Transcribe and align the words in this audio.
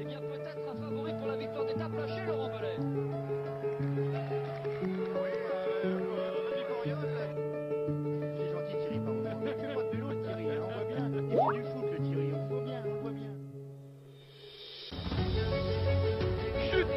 Eh 0.00 0.04
bien, 0.04 0.20
peut-être 0.20 0.68
un 0.70 0.74
favori 0.82 1.12
pour 1.18 1.28
la 1.28 1.36
victoire 1.36 1.66
d'étape 1.66 1.92
lâché, 1.96 2.20
Laurent 2.26 2.48
Belay. 2.48 2.76
C'est 6.82 8.50
gentil 8.50 8.76
Thierry, 8.80 8.98
pardon. 8.98 9.22
On 9.32 9.74
pas 9.74 9.82
de 9.82 9.90
vélo 9.90 10.08
Thierry, 10.22 10.46
hein, 10.50 10.62
on 10.62 10.70
voit 10.72 10.84
bien. 10.84 11.04
Il 11.12 11.20
fait 11.20 11.54
du 11.54 11.62
foot 11.64 11.86
le 11.92 11.98
Thierry, 12.02 12.32
on 12.34 12.36
le 12.42 12.48
voit 12.48 12.64
bien, 12.64 12.82
on 12.84 12.94
le 12.94 13.00
voit 13.00 13.10
bien. 13.10 13.32
Chute 16.70 16.94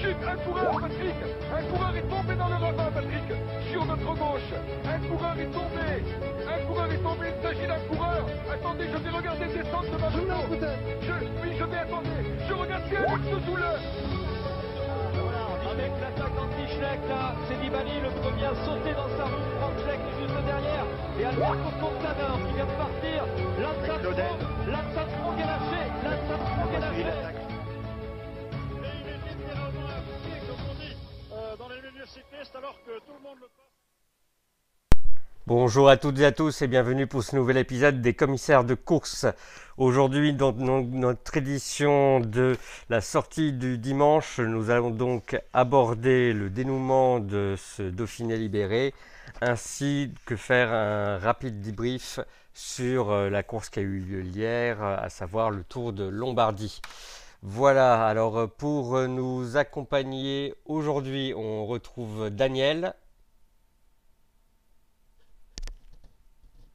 Chute 0.00 0.22
Un 0.26 0.36
coureur, 0.36 0.70
Patrick 0.80 1.18
Un 1.52 1.62
coureur 1.62 1.96
est 1.96 2.08
tombé 2.08 2.34
dans 2.36 2.48
le 2.48 2.54
ravin, 2.54 2.90
Patrick 2.92 3.28
Sur 3.70 3.84
notre 3.86 4.14
gauche 4.14 4.52
Un 4.84 4.98
coureur 5.08 5.38
est 5.38 5.50
tombé 5.50 6.04
Un 6.48 6.66
coureur 6.66 6.92
est 6.92 7.02
tombé, 7.02 7.26
il 7.36 7.42
s'agit 7.42 7.66
d'un 7.66 7.80
coureur 7.88 8.26
Attendez, 8.52 8.86
je 8.92 8.96
vais 8.96 9.10
regarder 9.10 9.46
descendre 9.46 9.90
de 9.90 9.98
ma 10.00 10.08
moto 10.48 10.66
je, 11.02 11.12
Oui, 11.42 11.50
je 11.58 11.64
vais 11.64 11.76
attendre 11.76 12.08
Je 12.48 12.54
regarde 12.54 12.82
si 12.88 12.96
Alex 12.96 13.22
Zoule 13.46 13.64
Avec 15.70 15.92
l'attaque 16.00 16.34
d'Anti-Schleck, 16.34 17.00
là, 17.08 17.34
c'est 17.46 17.56
Nibali, 17.62 18.00
le 18.00 18.10
premier 18.20 18.46
à 18.46 18.54
sauter 18.64 18.94
dans 18.94 19.10
sa 19.16 19.24
roue. 19.24 19.44
Franck 19.60 19.76
Schleck 19.84 20.00
est 20.00 20.16
juste 20.20 20.40
derrière. 20.44 20.86
Et 21.18 21.24
Alberto 21.24 21.70
Contador 21.80 22.38
qui 22.46 22.52
vient 22.54 22.66
de 22.66 22.78
partir. 22.78 23.20
Lanzatron, 23.60 24.16
Lanzatron 24.66 25.32
est 25.36 25.46
lâché. 25.46 25.82
Lanzatron 26.04 26.66
est 26.72 26.80
lâché. 26.80 27.04
Et 28.80 28.94
il 29.00 29.06
est 29.12 29.20
littéralement 29.28 29.88
à 29.92 30.00
pied, 30.00 30.38
comme 30.48 30.62
on 30.70 30.74
dit, 30.80 30.96
euh, 31.32 31.56
dans 31.56 31.68
les 31.68 31.80
milieux 31.82 32.06
cyclistes, 32.06 32.56
alors 32.56 32.76
que 32.86 32.98
tout 33.04 33.12
le 33.12 33.22
monde 33.22 33.38
le. 33.40 33.67
Bonjour 35.48 35.88
à 35.88 35.96
toutes 35.96 36.18
et 36.18 36.26
à 36.26 36.32
tous 36.32 36.60
et 36.60 36.66
bienvenue 36.66 37.06
pour 37.06 37.24
ce 37.24 37.34
nouvel 37.34 37.56
épisode 37.56 38.02
des 38.02 38.12
commissaires 38.12 38.64
de 38.64 38.74
course. 38.74 39.24
Aujourd'hui, 39.78 40.34
dans 40.34 40.52
notre 40.52 41.38
édition 41.38 42.20
de 42.20 42.58
la 42.90 43.00
sortie 43.00 43.54
du 43.54 43.78
dimanche, 43.78 44.40
nous 44.40 44.68
allons 44.68 44.90
donc 44.90 45.40
aborder 45.54 46.34
le 46.34 46.50
dénouement 46.50 47.18
de 47.18 47.54
ce 47.56 47.82
Dauphiné 47.82 48.36
libéré, 48.36 48.92
ainsi 49.40 50.12
que 50.26 50.36
faire 50.36 50.70
un 50.70 51.16
rapide 51.16 51.62
débrief 51.62 52.20
sur 52.52 53.10
euh, 53.10 53.30
la 53.30 53.42
course 53.42 53.70
qui 53.70 53.78
a 53.78 53.82
eu 53.82 54.00
lieu 54.00 54.24
hier, 54.24 54.82
à 54.82 55.08
savoir 55.08 55.50
le 55.50 55.64
Tour 55.64 55.94
de 55.94 56.04
Lombardie. 56.04 56.82
Voilà, 57.40 58.06
alors 58.06 58.36
euh, 58.36 58.46
pour 58.48 58.98
euh, 58.98 59.06
nous 59.06 59.56
accompagner 59.56 60.52
aujourd'hui, 60.66 61.32
on 61.34 61.64
retrouve 61.64 62.28
Daniel. 62.28 62.92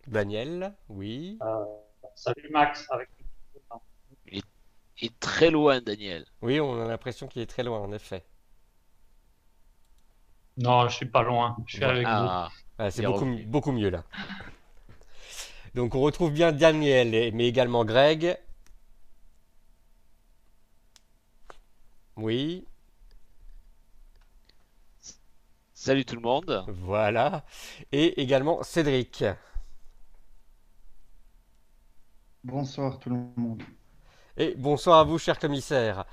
Daniel, 0.07 0.73
oui. 0.89 1.37
Euh, 1.41 1.65
salut 2.15 2.49
Max, 2.51 2.85
avec 2.91 3.09
Il 4.31 4.43
est 5.01 5.19
très 5.19 5.49
loin, 5.49 5.81
Daniel. 5.81 6.25
Oui, 6.41 6.59
on 6.59 6.81
a 6.81 6.87
l'impression 6.87 7.27
qu'il 7.27 7.41
est 7.41 7.45
très 7.47 7.63
loin, 7.63 7.79
en 7.79 7.91
effet. 7.91 8.23
Non, 10.57 10.87
je 10.87 10.95
suis 10.95 11.05
pas 11.07 11.23
loin, 11.23 11.57
je 11.65 11.77
suis 11.77 11.83
avec 11.83 12.03
vous. 12.03 12.11
Ah, 12.13 12.49
Ah, 12.77 12.91
c'est 12.91 13.01
Il 13.01 13.05
est 13.05 13.45
beaucoup, 13.45 13.71
mieux 13.71 13.89
là. 13.89 14.03
Donc 15.73 15.95
on 15.95 16.01
retrouve 16.01 16.31
bien 16.31 16.51
Daniel, 16.51 17.33
mais 17.33 17.47
également 17.47 17.83
Greg. 17.85 18.37
Oui, 22.15 22.67
salut 25.73 26.05
tout 26.05 26.15
le 26.15 26.21
monde. 26.21 26.63
voilà. 26.67 27.43
Et 27.91 28.21
également 28.21 28.61
Cédric. 28.61 29.23
Bonsoir 32.43 32.99
tout 32.99 33.09
le 33.09 33.15
monde. 33.37 33.63
Et 34.35 34.53
bonsoir 34.57 34.99
à 34.99 35.03
vous, 35.05 35.17
cher 35.17 35.39
commissaire. 35.39 36.05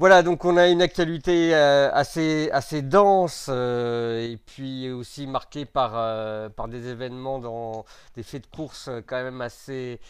Voilà, 0.00 0.24
donc 0.24 0.44
on 0.44 0.56
a 0.56 0.66
une 0.66 0.82
actualité 0.82 1.54
euh, 1.54 1.92
assez, 1.92 2.82
dense 2.82 3.46
euh, 3.48 4.32
et 4.32 4.36
puis 4.36 4.90
aussi 4.90 5.28
marquée 5.28 5.64
par, 5.64 5.92
euh, 5.94 6.48
par 6.48 6.66
des 6.66 6.88
événements 6.88 7.38
dans 7.38 7.84
des 8.16 8.24
faits 8.24 8.50
de 8.50 8.56
course 8.56 8.90
quand 9.06 9.22
même 9.22 9.40
assez, 9.40 10.00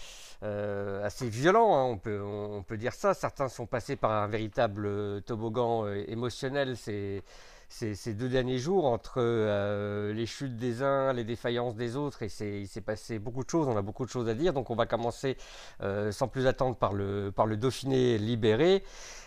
assez 0.40 1.28
violents, 1.28 1.76
hein, 1.76 1.84
on 1.84 1.98
peut, 1.98 2.22
on, 2.22 2.62
peut 2.62 2.78
dire 2.78 2.94
ça. 2.94 3.12
Certains 3.12 3.50
sont 3.50 3.66
passés 3.66 3.96
par 3.96 4.12
un 4.12 4.26
véritable 4.26 5.20
toboggan 5.22 5.86
émotionnel 6.06 6.78
ces, 6.78 7.22
ces, 7.68 8.14
deux 8.14 8.28
derniers 8.28 8.58
jours 8.58 8.86
entre 8.86 9.14
euh, 9.18 10.12
les 10.12 10.26
chutes 10.26 10.56
des 10.56 10.82
uns, 10.82 11.12
les 11.12 11.24
défaillances 11.24 11.74
des 11.74 11.96
autres 11.96 12.22
et 12.22 12.60
il 12.60 12.68
s'est 12.68 12.80
passé 12.80 13.18
beaucoup 13.18 13.44
de 13.44 13.50
choses, 13.50 13.68
on 13.68 13.76
a 13.76 13.82
beaucoup 13.82 14.04
de 14.04 14.10
choses 14.10 14.28
à 14.28 14.34
dire. 14.34 14.52
Donc 14.52 14.70
on 14.70 14.76
va 14.76 14.86
commencer 14.86 15.36
euh, 15.82 16.12
sans 16.12 16.28
plus 16.28 16.46
attendre 16.46 16.76
par 16.76 16.92
le, 16.92 17.32
par 17.34 17.46
le 17.46 17.56
Dauphiné 17.56 18.18
libéré. 18.18 18.84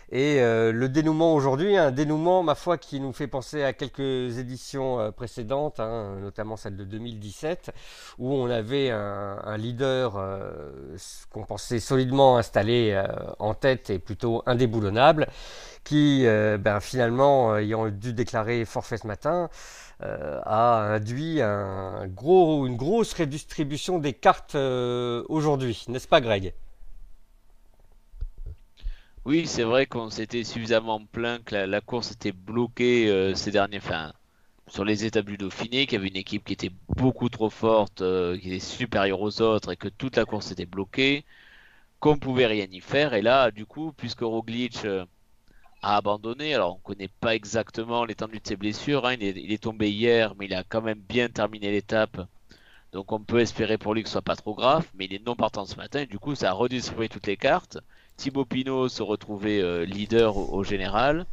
Et 0.09 0.40
euh, 0.40 0.72
le 0.72 0.88
dénouement 0.88 1.34
aujourd'hui, 1.35 1.75
un 1.75 1.91
dénouement, 1.91 2.41
ma 2.41 2.56
foi, 2.56 2.78
qui 2.78 3.01
nous 3.01 3.12
fait 3.12 3.28
penser 3.28 3.63
à 3.63 3.73
quelques 3.73 4.38
éditions 4.38 5.01
euh, 5.01 5.12
précédentes, 5.12 5.81
hein, 5.81 6.16
notamment 6.22 6.56
celle 6.56 6.78
de 6.78 6.85
2017, 6.85 7.72
où 8.17 8.34
on 8.34 8.50
avait 8.50 8.90
un, 8.90 9.57
leader 9.57 10.16
euh, 10.16 10.96
qu'on 11.29 11.44
pensait 11.44 11.81
solidement 11.81 12.38
installé 12.38 12.91
euh, 12.94 13.06
en 13.40 13.53
tête 13.53 13.90
et 13.90 14.00
plutôt 14.00 14.44
indéboulonnable, 14.46 15.28
qui 15.84 16.25
euh, 16.25 16.57
ben, 16.57 16.79
finalement, 16.79 17.57
ayant 17.57 17.90
dû 17.90 18.13
déclarer 18.13 18.63
forfait 18.63 18.97
ce 18.97 19.07
matin, 19.07 19.50
a 20.00 20.94
induit 20.94 21.41
une 21.41 22.75
grosse 22.78 23.13
redistribution 23.13 23.97
des 23.97 24.13
cartes 24.13 24.56
aujourd'hui, 24.56 25.85
n'est-ce 25.88 26.07
pas 26.07 26.22
Greg? 26.22 26.53
Oui, 29.28 29.46
c'est 29.46 29.64
vrai 29.64 29.86
qu'on 29.88 30.10
s'était 30.10 30.46
suffisamment 30.46 31.06
plaint 31.06 31.44
que 31.44 31.54
la, 31.54 31.82
course 31.82 32.12
était 32.14 32.32
bloquée 32.32 33.10
euh, 33.10 33.36
ces 33.36 33.52
derniers, 33.52 33.80
enfin, 33.80 34.14
sur 34.68 34.86
les 34.86 35.04
étapes 35.04 35.26
du 35.26 35.36
Dauphiné, 35.38 35.86
qu'il 35.86 35.96
y 35.98 36.00
avait 36.00 36.08
une 36.08 36.16
équipe 36.16 36.46
qui 36.46 36.54
était 36.54 36.72
beaucoup 36.96 37.28
trop 37.28 37.50
forte, 37.50 38.02
euh, 38.02 38.38
qui 38.38 38.48
était 38.48 38.60
supérieure 38.62 39.20
aux 39.20 39.42
autres 39.42 39.74
et 39.74 39.76
que 39.76 39.90
toute 39.90 40.16
la 40.16 40.24
course 40.24 40.52
était 40.52 40.66
bloquée, 40.66 41.26
qu'on 42.00 42.18
pouvait 42.18 42.48
rien 42.48 42.68
y 42.72 42.80
faire. 42.82 43.14
Et 43.16 43.22
là, 43.22 43.52
du 43.52 43.66
coup, 43.66 43.94
puisque 43.98 44.22
Roglic 44.22 44.86
euh, 44.86 45.06
a 45.82 45.98
abandonné, 45.98 46.54
alors 46.56 46.78
on 46.78 46.80
connaît 46.80 47.09
pas 47.09 47.36
exactement 47.36 48.06
l'étendue 48.06 48.40
de 48.40 48.47
ses 48.47 48.56
blessures, 48.56 49.06
hein, 49.06 49.16
il 49.16 49.23
est, 49.23 49.32
il 49.32 49.52
est 49.52 49.64
tombé 49.64 49.91
hier, 49.91 50.35
mais 50.40 50.46
il 50.46 50.53
a 50.53 50.64
quand 50.64 50.82
même 50.82 51.00
bien 51.00 51.30
terminé 51.30 51.72
l'étape. 51.72 52.22
Donc 52.94 53.12
on 53.12 53.20
peut 53.20 53.40
espérer 53.40 53.78
pour 53.78 53.94
lui 53.94 54.03
que 54.03 54.09
ce 54.09 54.14
soit 54.14 54.22
pas 54.22 54.38
trop 54.38 54.56
grave, 54.56 54.88
mais 54.96 55.06
il 55.06 55.14
est 55.14 55.26
non 55.26 55.35
partant 55.35 55.66
ce 55.66 55.76
matin, 55.76 56.02
et 56.02 56.06
du 56.06 56.20
coup 56.20 56.35
ça 56.35 56.52
a 56.52 56.53
redistribué 56.53 57.09
toutes 57.09 57.28
les 57.28 57.38
cartes. 57.38 57.80
Thibaut 58.17 58.46
Pinot 58.46 58.90
se 58.90 59.03
retrouvait 59.03 59.61
euh, 59.61 59.85
leader 59.85 60.35
au, 60.37 60.64
général. 60.64 61.25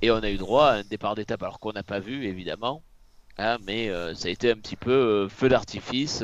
Et 0.00 0.10
on 0.10 0.18
a 0.18 0.30
eu 0.30 0.36
droit 0.36 0.68
à 0.68 0.74
un 0.76 0.82
départ 0.84 1.16
d'étape, 1.16 1.42
alors 1.42 1.58
qu'on 1.58 1.72
n'a 1.72 1.82
pas 1.82 1.98
vu 1.98 2.24
évidemment. 2.24 2.82
hein, 3.38 3.58
mais 3.66 3.88
euh, 3.88 4.14
ça 4.14 4.28
a 4.28 4.30
été 4.30 4.50
un 4.50 4.56
petit 4.56 4.76
peu 4.76 4.92
euh, 4.92 5.28
feu 5.28 5.48
d'artifice 5.48 6.22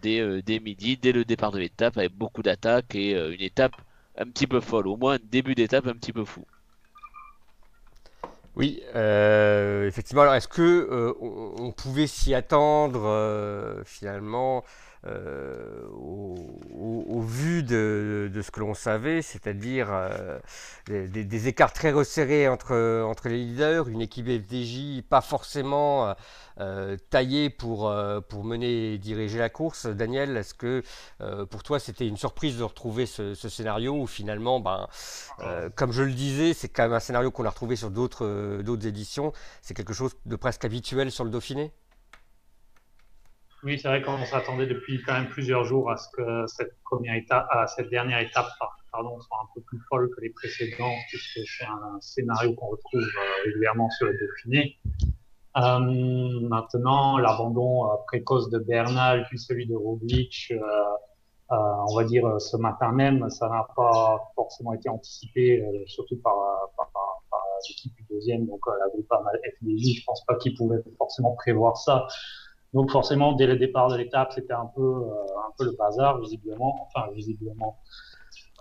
dès, 0.00 0.42
dès 0.42 0.60
midi, 0.60 0.96
dès 0.96 1.12
le 1.12 1.24
départ 1.24 1.50
de 1.50 1.58
l'étape, 1.58 1.98
avec 1.98 2.12
beaucoup 2.12 2.42
d'attaques 2.42 2.94
et 2.94 3.12
une 3.12 3.42
étape 3.42 3.74
un 4.16 4.26
petit 4.26 4.46
peu 4.46 4.60
folle. 4.60 4.86
Au 4.86 4.96
moins 4.96 5.14
un 5.14 5.24
début 5.30 5.54
d'étape 5.54 5.86
un 5.86 5.94
petit 5.94 6.12
peu 6.12 6.24
fou. 6.24 6.44
Oui, 8.56 8.82
effectivement. 9.86 10.22
Alors, 10.22 10.34
est-ce 10.34 10.48
que 10.48 11.14
on, 11.20 11.72
pouvait 11.72 12.06
s'y 12.06 12.34
attendre 12.34 13.82
finalement? 13.84 14.64
Euh, 15.06 15.86
au, 15.92 17.20
vu 17.20 17.62
de, 17.62 18.30
ce 18.42 18.50
que 18.50 18.60
l'on 18.60 18.74
savait, 18.74 19.22
c'est-à-dire 19.22 19.88
euh, 19.90 20.38
des, 20.88 21.48
écarts 21.48 21.72
très 21.72 21.92
resserrés 21.92 22.48
entre, 22.48 23.28
les 23.28 23.44
leaders, 23.44 23.88
une 23.88 24.00
équipe 24.00 24.26
FDJ 24.26 25.02
pas 25.02 25.20
forcément 25.20 26.14
euh, 26.60 26.96
taillée 27.10 27.50
pour, 27.50 27.90
mener 28.44 28.94
et 28.94 28.98
diriger 28.98 29.38
la 29.38 29.50
course. 29.50 29.86
Daniel, 29.86 30.36
est-ce 30.36 30.54
que 30.54 30.82
pour 31.50 31.62
toi 31.62 31.78
c'était 31.78 32.06
une 32.06 32.16
surprise 32.16 32.58
de 32.58 32.64
retrouver 32.64 33.06
ce, 33.06 33.34
scénario 33.34 33.94
où 33.94 34.06
finalement, 34.06 34.60
ben, 34.60 34.86
comme 35.74 35.92
je 35.92 36.02
le 36.02 36.12
disais, 36.12 36.54
c'est 36.54 36.68
quand 36.68 36.84
même 36.84 36.94
un 36.94 37.00
scénario 37.00 37.30
qu'on 37.30 37.44
a 37.44 37.50
retrouvé 37.50 37.76
sur 37.76 37.90
d'autres 37.90 38.86
éditions. 38.86 39.32
C'est 39.60 39.74
quelque 39.74 39.92
chose 39.92 40.12
de 40.26 40.36
presque 40.36 40.64
habituel 40.64 41.10
sur 41.10 41.24
le 41.24 41.30
Dauphiné? 41.30 41.72
Oui, 43.64 43.78
c'est 43.78 43.88
vrai 43.88 44.02
qu'on 44.02 44.24
s'attendait 44.24 44.66
depuis 44.66 45.02
quand 45.02 45.14
même 45.14 45.28
plusieurs 45.28 45.64
jours 45.64 45.90
à 45.90 45.96
ce 45.96 46.08
que 46.16 46.46
cette 46.46 46.76
première 46.84 47.16
étape, 47.16 47.46
à 47.50 47.66
cette 47.66 47.90
dernière 47.90 48.20
étape, 48.20 48.46
par- 48.60 48.76
pardon, 48.92 49.18
soit 49.20 49.38
un 49.42 49.48
peu 49.54 49.60
plus 49.62 49.80
folle 49.88 50.10
que 50.14 50.20
les 50.20 50.30
précédentes, 50.30 50.94
puisque 51.08 51.40
c'est 51.46 51.64
un 51.64 52.00
scénario 52.00 52.54
qu'on 52.54 52.68
retrouve 52.68 53.00
euh, 53.02 53.44
régulièrement 53.44 53.90
sur 53.90 54.06
le 54.06 54.16
Dauphiné. 54.18 54.78
Euh, 55.56 56.40
maintenant, 56.48 57.18
l'abandon 57.18 57.86
euh, 57.86 57.96
précoce 58.06 58.48
de 58.50 58.58
Bernal, 58.58 59.26
puis 59.28 59.38
celui 59.38 59.66
de 59.66 59.74
Roglic, 59.74 60.52
euh, 60.52 60.56
euh, 61.50 61.56
on 61.90 61.96
va 61.96 62.04
dire 62.04 62.40
ce 62.40 62.56
matin 62.56 62.92
même, 62.92 63.28
ça 63.30 63.48
n'a 63.48 63.66
pas 63.74 64.18
forcément 64.36 64.72
été 64.72 64.88
anticipé, 64.88 65.64
surtout 65.86 66.16
par, 66.22 66.34
par, 66.76 66.90
par- 66.92 67.14
l'équipe 67.68 67.92
du 67.96 68.04
deuxième, 68.08 68.46
donc 68.46 68.60
la 68.68 68.88
groupe 68.88 69.08
FDJ. 69.60 69.98
Je 69.98 70.04
pense 70.06 70.24
pas 70.26 70.36
qu'ils 70.36 70.54
pouvaient 70.54 70.78
forcément 70.96 71.32
prévoir 71.34 71.76
ça. 71.76 72.06
Donc 72.74 72.90
forcément, 72.90 73.32
dès 73.32 73.46
le 73.46 73.56
départ 73.56 73.88
de 73.88 73.96
l'étape, 73.96 74.32
c'était 74.32 74.52
un 74.52 74.66
peu, 74.66 74.82
euh, 74.82 75.10
un 75.46 75.52
peu 75.56 75.64
le 75.64 75.72
bazar, 75.72 76.20
visiblement. 76.20 76.86
Enfin, 76.86 77.10
visiblement. 77.12 77.78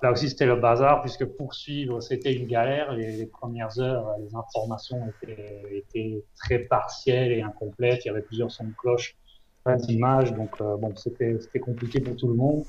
Là 0.02 0.12
aussi, 0.12 0.30
c'était 0.30 0.46
le 0.46 0.56
bazar, 0.56 1.02
puisque 1.02 1.26
poursuivre, 1.26 2.02
c'était 2.02 2.34
une 2.34 2.48
galère. 2.48 2.94
Les, 2.94 3.26
premières 3.26 3.80
heures, 3.80 4.14
les 4.20 4.36
informations 4.36 5.02
étaient, 5.24 5.64
étaient, 5.72 6.24
très 6.36 6.60
partielles 6.60 7.32
et 7.32 7.42
incomplètes. 7.42 8.06
Il 8.06 8.10
y 8.10 8.12
avait 8.12 8.22
plusieurs 8.22 8.52
sons 8.52 8.66
de 8.66 8.74
cloche, 8.78 9.18
pas 9.64 9.76
d'images, 9.76 10.34
donc 10.34 10.52
euh, 10.62 10.78
bon, 10.78 10.96
c'était 10.96 11.60
compliqué 11.60 12.00
pour 12.00 12.16
tout 12.16 12.28
le 12.28 12.36
monde. 12.36 12.64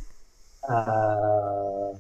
Euh, 0.71 1.93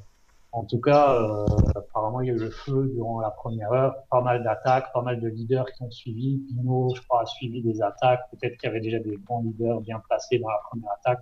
en 0.53 0.65
tout 0.65 0.81
cas, 0.81 1.15
euh, 1.15 1.47
apparemment, 1.75 2.21
il 2.21 2.29
y 2.29 2.31
a 2.31 2.35
eu 2.35 2.39
le 2.39 2.50
feu 2.50 2.91
durant 2.95 3.21
la 3.21 3.31
première 3.31 3.73
heure, 3.73 3.95
pas 4.11 4.21
mal 4.23 4.43
d'attaques, 4.43 4.93
pas 4.93 5.03
mal 5.03 5.21
de 5.21 5.29
leaders 5.29 5.71
qui 5.73 5.83
ont 5.83 5.91
suivi. 5.91 6.39
Pinot, 6.49 6.95
je 6.95 7.03
crois, 7.03 7.23
a 7.23 7.27
suivi 7.27 7.62
des 7.62 7.83
attaques. 7.83 8.23
Peut-être 8.31 8.56
qu'il 8.56 8.69
y 8.69 8.71
avait 8.71 8.81
déjà 8.81 8.99
des 8.99 9.17
grands 9.27 9.43
leaders 9.43 9.81
bien 9.83 10.00
placés 10.09 10.39
dans 10.39 10.49
la 10.49 10.61
première 10.71 10.93
attaque 11.00 11.21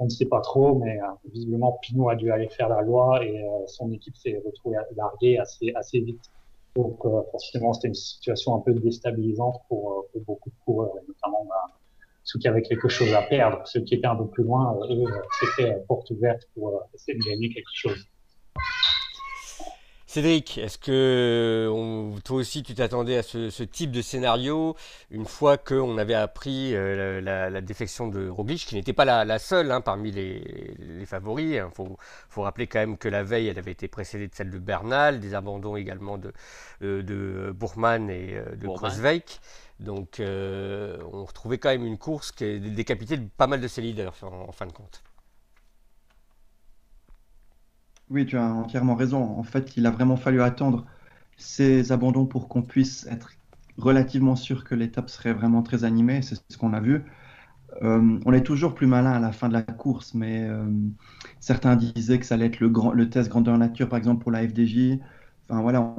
on 0.00 0.06
ne 0.06 0.10
sait 0.10 0.24
pas 0.24 0.40
trop, 0.40 0.76
mais 0.76 0.98
euh, 0.98 1.06
visiblement 1.30 1.78
Pinot 1.82 2.08
a 2.08 2.16
dû 2.16 2.32
aller 2.32 2.48
faire 2.48 2.70
la 2.70 2.80
loi 2.80 3.22
et 3.22 3.44
euh, 3.44 3.66
son 3.66 3.92
équipe 3.92 4.16
s'est 4.16 4.42
retrouvée 4.44 4.78
larguée 4.96 5.38
assez, 5.38 5.72
assez 5.74 6.00
vite. 6.00 6.24
Donc 6.74 7.04
euh, 7.04 7.22
forcément, 7.30 7.74
c'était 7.74 7.88
une 7.88 7.94
situation 7.94 8.56
un 8.56 8.60
peu 8.60 8.72
déstabilisante 8.72 9.60
pour, 9.68 10.06
beaucoup 10.26 10.48
de 10.48 10.54
coureurs, 10.64 10.94
et 10.96 11.06
notamment 11.06 11.44
bah, 11.46 11.76
ceux 12.24 12.38
qui 12.38 12.48
avaient 12.48 12.62
quelque 12.62 12.88
chose 12.88 13.12
à 13.12 13.22
perdre. 13.22 13.60
Ceux 13.66 13.80
qui 13.80 13.94
étaient 13.94 14.06
un 14.06 14.16
peu 14.16 14.26
plus 14.26 14.42
loin, 14.42 14.74
eux, 14.88 15.04
c'était 15.38 15.76
porte 15.86 16.10
ouverte 16.10 16.48
pour 16.54 16.82
essayer 16.94 17.18
de 17.18 17.22
gagner 17.22 17.50
quelque 17.52 17.70
chose. 17.70 18.06
Cédric, 20.10 20.58
est-ce 20.58 20.76
que 20.76 21.70
toi 22.24 22.38
aussi 22.38 22.64
tu 22.64 22.74
t'attendais 22.74 23.18
à 23.18 23.22
ce, 23.22 23.62
type 23.62 23.92
de 23.92 24.02
scénario 24.02 24.74
une 25.12 25.24
fois 25.24 25.56
qu'on 25.56 25.98
avait 25.98 26.14
appris 26.14 26.74
euh, 26.74 27.20
la, 27.20 27.60
défection 27.60 28.08
de 28.08 28.28
Roglic, 28.28 28.66
qui 28.66 28.74
n'était 28.74 28.92
pas 28.92 29.04
la, 29.04 29.38
seule 29.38 29.70
hein, 29.70 29.80
parmi 29.80 30.10
les, 30.10 31.06
favoris. 31.06 31.52
Il 31.52 31.58
hein? 31.58 31.70
faut, 32.28 32.42
rappeler 32.42 32.66
quand 32.66 32.80
même 32.80 32.98
que 32.98 33.08
la 33.08 33.22
veille, 33.22 33.46
elle 33.46 33.58
avait 33.60 33.70
été 33.70 33.86
précédée 33.86 34.26
de 34.26 34.34
celle 34.34 34.50
de 34.50 34.58
Bernal, 34.58 35.20
des 35.20 35.32
abandons 35.32 35.76
également 35.76 36.18
de, 36.18 36.32
euh, 36.82 37.04
de 37.04 37.52
Bourman 37.52 38.10
et 38.10 38.34
euh, 38.34 38.56
de 38.56 38.66
Kreuzweig. 38.66 39.22
Donc 39.78 40.20
on 40.20 41.24
retrouvait 41.24 41.58
quand 41.58 41.68
même 41.68 41.86
une 41.86 41.98
course 41.98 42.32
qui 42.32 42.42
a 42.42 42.58
décapité 42.58 43.16
pas 43.16 43.46
mal 43.46 43.60
de 43.60 43.68
ses 43.68 43.80
leaders 43.80 44.16
en 44.24 44.50
fin 44.50 44.66
de 44.66 44.72
compte. 44.72 45.04
Oui, 48.10 48.26
tu 48.26 48.36
as 48.36 48.42
entièrement 48.52 48.96
raison. 48.96 49.22
En 49.38 49.44
fait, 49.44 49.76
il 49.76 49.86
a 49.86 49.90
vraiment 49.90 50.16
fallu 50.16 50.42
attendre 50.42 50.84
ces 51.36 51.92
abandons 51.92 52.26
pour 52.26 52.48
qu'on 52.48 52.62
puisse 52.62 53.06
être 53.06 53.30
relativement 53.78 54.36
sûr 54.36 54.64
que 54.64 54.74
l'étape 54.74 55.10
serait 55.10 55.32
vraiment 55.32 55.62
très 55.62 55.84
animée. 55.84 56.22
C'est 56.22 56.36
ce 56.50 56.58
qu'on 56.58 56.72
a 56.72 56.80
vu. 56.80 57.04
Euh, 57.82 58.20
on 58.26 58.32
est 58.32 58.42
toujours 58.42 58.74
plus 58.74 58.86
malin 58.86 59.12
à 59.12 59.20
la 59.20 59.32
fin 59.32 59.48
de 59.48 59.54
la 59.54 59.62
course, 59.62 60.14
mais 60.14 60.46
euh, 60.48 60.66
certains 61.40 61.76
disaient 61.76 62.18
que 62.18 62.26
ça 62.26 62.34
allait 62.36 62.46
être 62.46 62.60
le, 62.60 63.10
test 63.10 63.30
grandeur 63.30 63.58
nature, 63.58 63.88
par 63.88 63.98
exemple, 63.98 64.22
pour 64.22 64.32
la 64.32 64.46
FDJ. 64.48 65.00
Enfin, 65.50 65.62
voilà, 65.62 65.92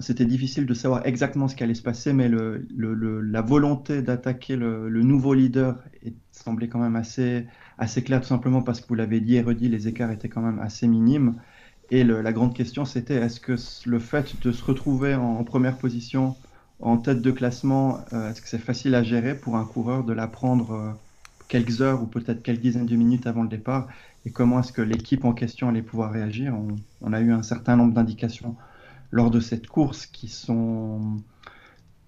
c'était 0.00 0.24
difficile 0.24 0.66
de 0.66 0.74
savoir 0.74 1.06
exactement 1.06 1.46
ce 1.46 1.54
qui 1.54 1.62
allait 1.62 1.74
se 1.74 1.82
passer, 1.82 2.12
mais 2.12 2.28
la 2.28 3.40
volonté 3.40 4.02
d'attaquer 4.02 4.56
le, 4.56 4.88
nouveau 5.02 5.32
leader 5.32 5.78
semblait 6.32 6.68
quand 6.68 6.80
même 6.80 6.96
assez, 6.96 7.46
assez 7.78 8.02
claire, 8.02 8.20
tout 8.20 8.26
simplement 8.26 8.62
parce 8.62 8.80
que 8.80 8.88
vous 8.88 8.96
l'avez 8.96 9.20
dit 9.20 9.36
et 9.36 9.42
redit, 9.42 9.68
les 9.68 9.86
écarts 9.86 10.10
étaient 10.10 10.28
quand 10.28 10.42
même 10.42 10.58
assez 10.58 10.88
minimes. 10.88 11.40
Et 11.90 12.02
la 12.04 12.32
grande 12.32 12.54
question, 12.54 12.84
c'était 12.84 13.14
est-ce 13.14 13.40
que 13.40 13.54
le 13.86 13.98
fait 14.00 14.40
de 14.42 14.50
se 14.52 14.64
retrouver 14.64 15.14
en, 15.14 15.44
première 15.44 15.78
position, 15.78 16.36
en 16.80 16.98
tête 16.98 17.22
de 17.22 17.30
classement, 17.30 18.00
euh, 18.12 18.30
est-ce 18.30 18.42
que 18.42 18.48
c'est 18.48 18.58
facile 18.58 18.94
à 18.94 19.02
gérer 19.04 19.38
pour 19.38 19.56
un 19.56 19.64
coureur 19.64 20.04
de 20.04 20.12
la 20.12 20.26
prendre 20.28 20.72
euh, 20.72 20.92
quelques 21.48 21.80
heures 21.80 22.02
ou 22.02 22.06
peut-être 22.06 22.42
quelques 22.42 22.60
dizaines 22.60 22.86
de 22.86 22.96
minutes 22.96 23.26
avant 23.26 23.42
le 23.42 23.48
départ? 23.48 23.88
Et 24.24 24.30
comment 24.30 24.60
est-ce 24.60 24.72
que 24.72 24.82
l'équipe 24.82 25.24
en 25.24 25.32
question 25.32 25.68
allait 25.68 25.82
pouvoir 25.82 26.12
réagir. 26.12 26.54
On, 27.00 27.12
a 27.12 27.20
eu 27.20 27.32
un 27.32 27.42
certain 27.42 27.76
nombre 27.76 27.94
d'indications 27.94 28.56
lors 29.10 29.30
de 29.30 29.40
cette 29.40 29.66
course 29.68 30.06
qui 30.06 30.28
sont, 30.28 31.22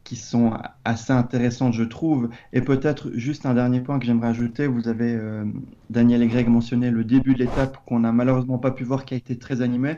qui 0.05 0.17
sont 0.17 0.53
assez 0.85 1.13
intéressantes, 1.13 1.73
je 1.75 1.85
trouve. 1.85 2.31
Et 2.53 2.61
peut-être 2.61 3.11
juste 3.15 3.47
un 3.47 3.55
dernier 3.55 3.81
point 3.81 3.99
que 3.99 4.07
j'aimerais 4.07 4.29
ajouter. 4.29 4.67
Vous 4.67 4.89
avez, 4.89 5.15
euh, 5.15 5.45
Daniel 5.89 6.23
et 6.23 6.29
Greg, 6.29 6.49
mentionné 6.49 6.91
le 6.91 7.05
début 7.05 7.35
de 7.35 7.39
l'étape 7.39 7.79
qu'on 7.87 8.01
n'a 8.01 8.13
malheureusement 8.13 8.59
pas 8.59 8.71
pu 8.73 8.85
voir 8.85 9.05
qui 9.05 9.15
a 9.15 9.17
été 9.17 9.39
très 9.39 9.63
animé. 9.63 9.97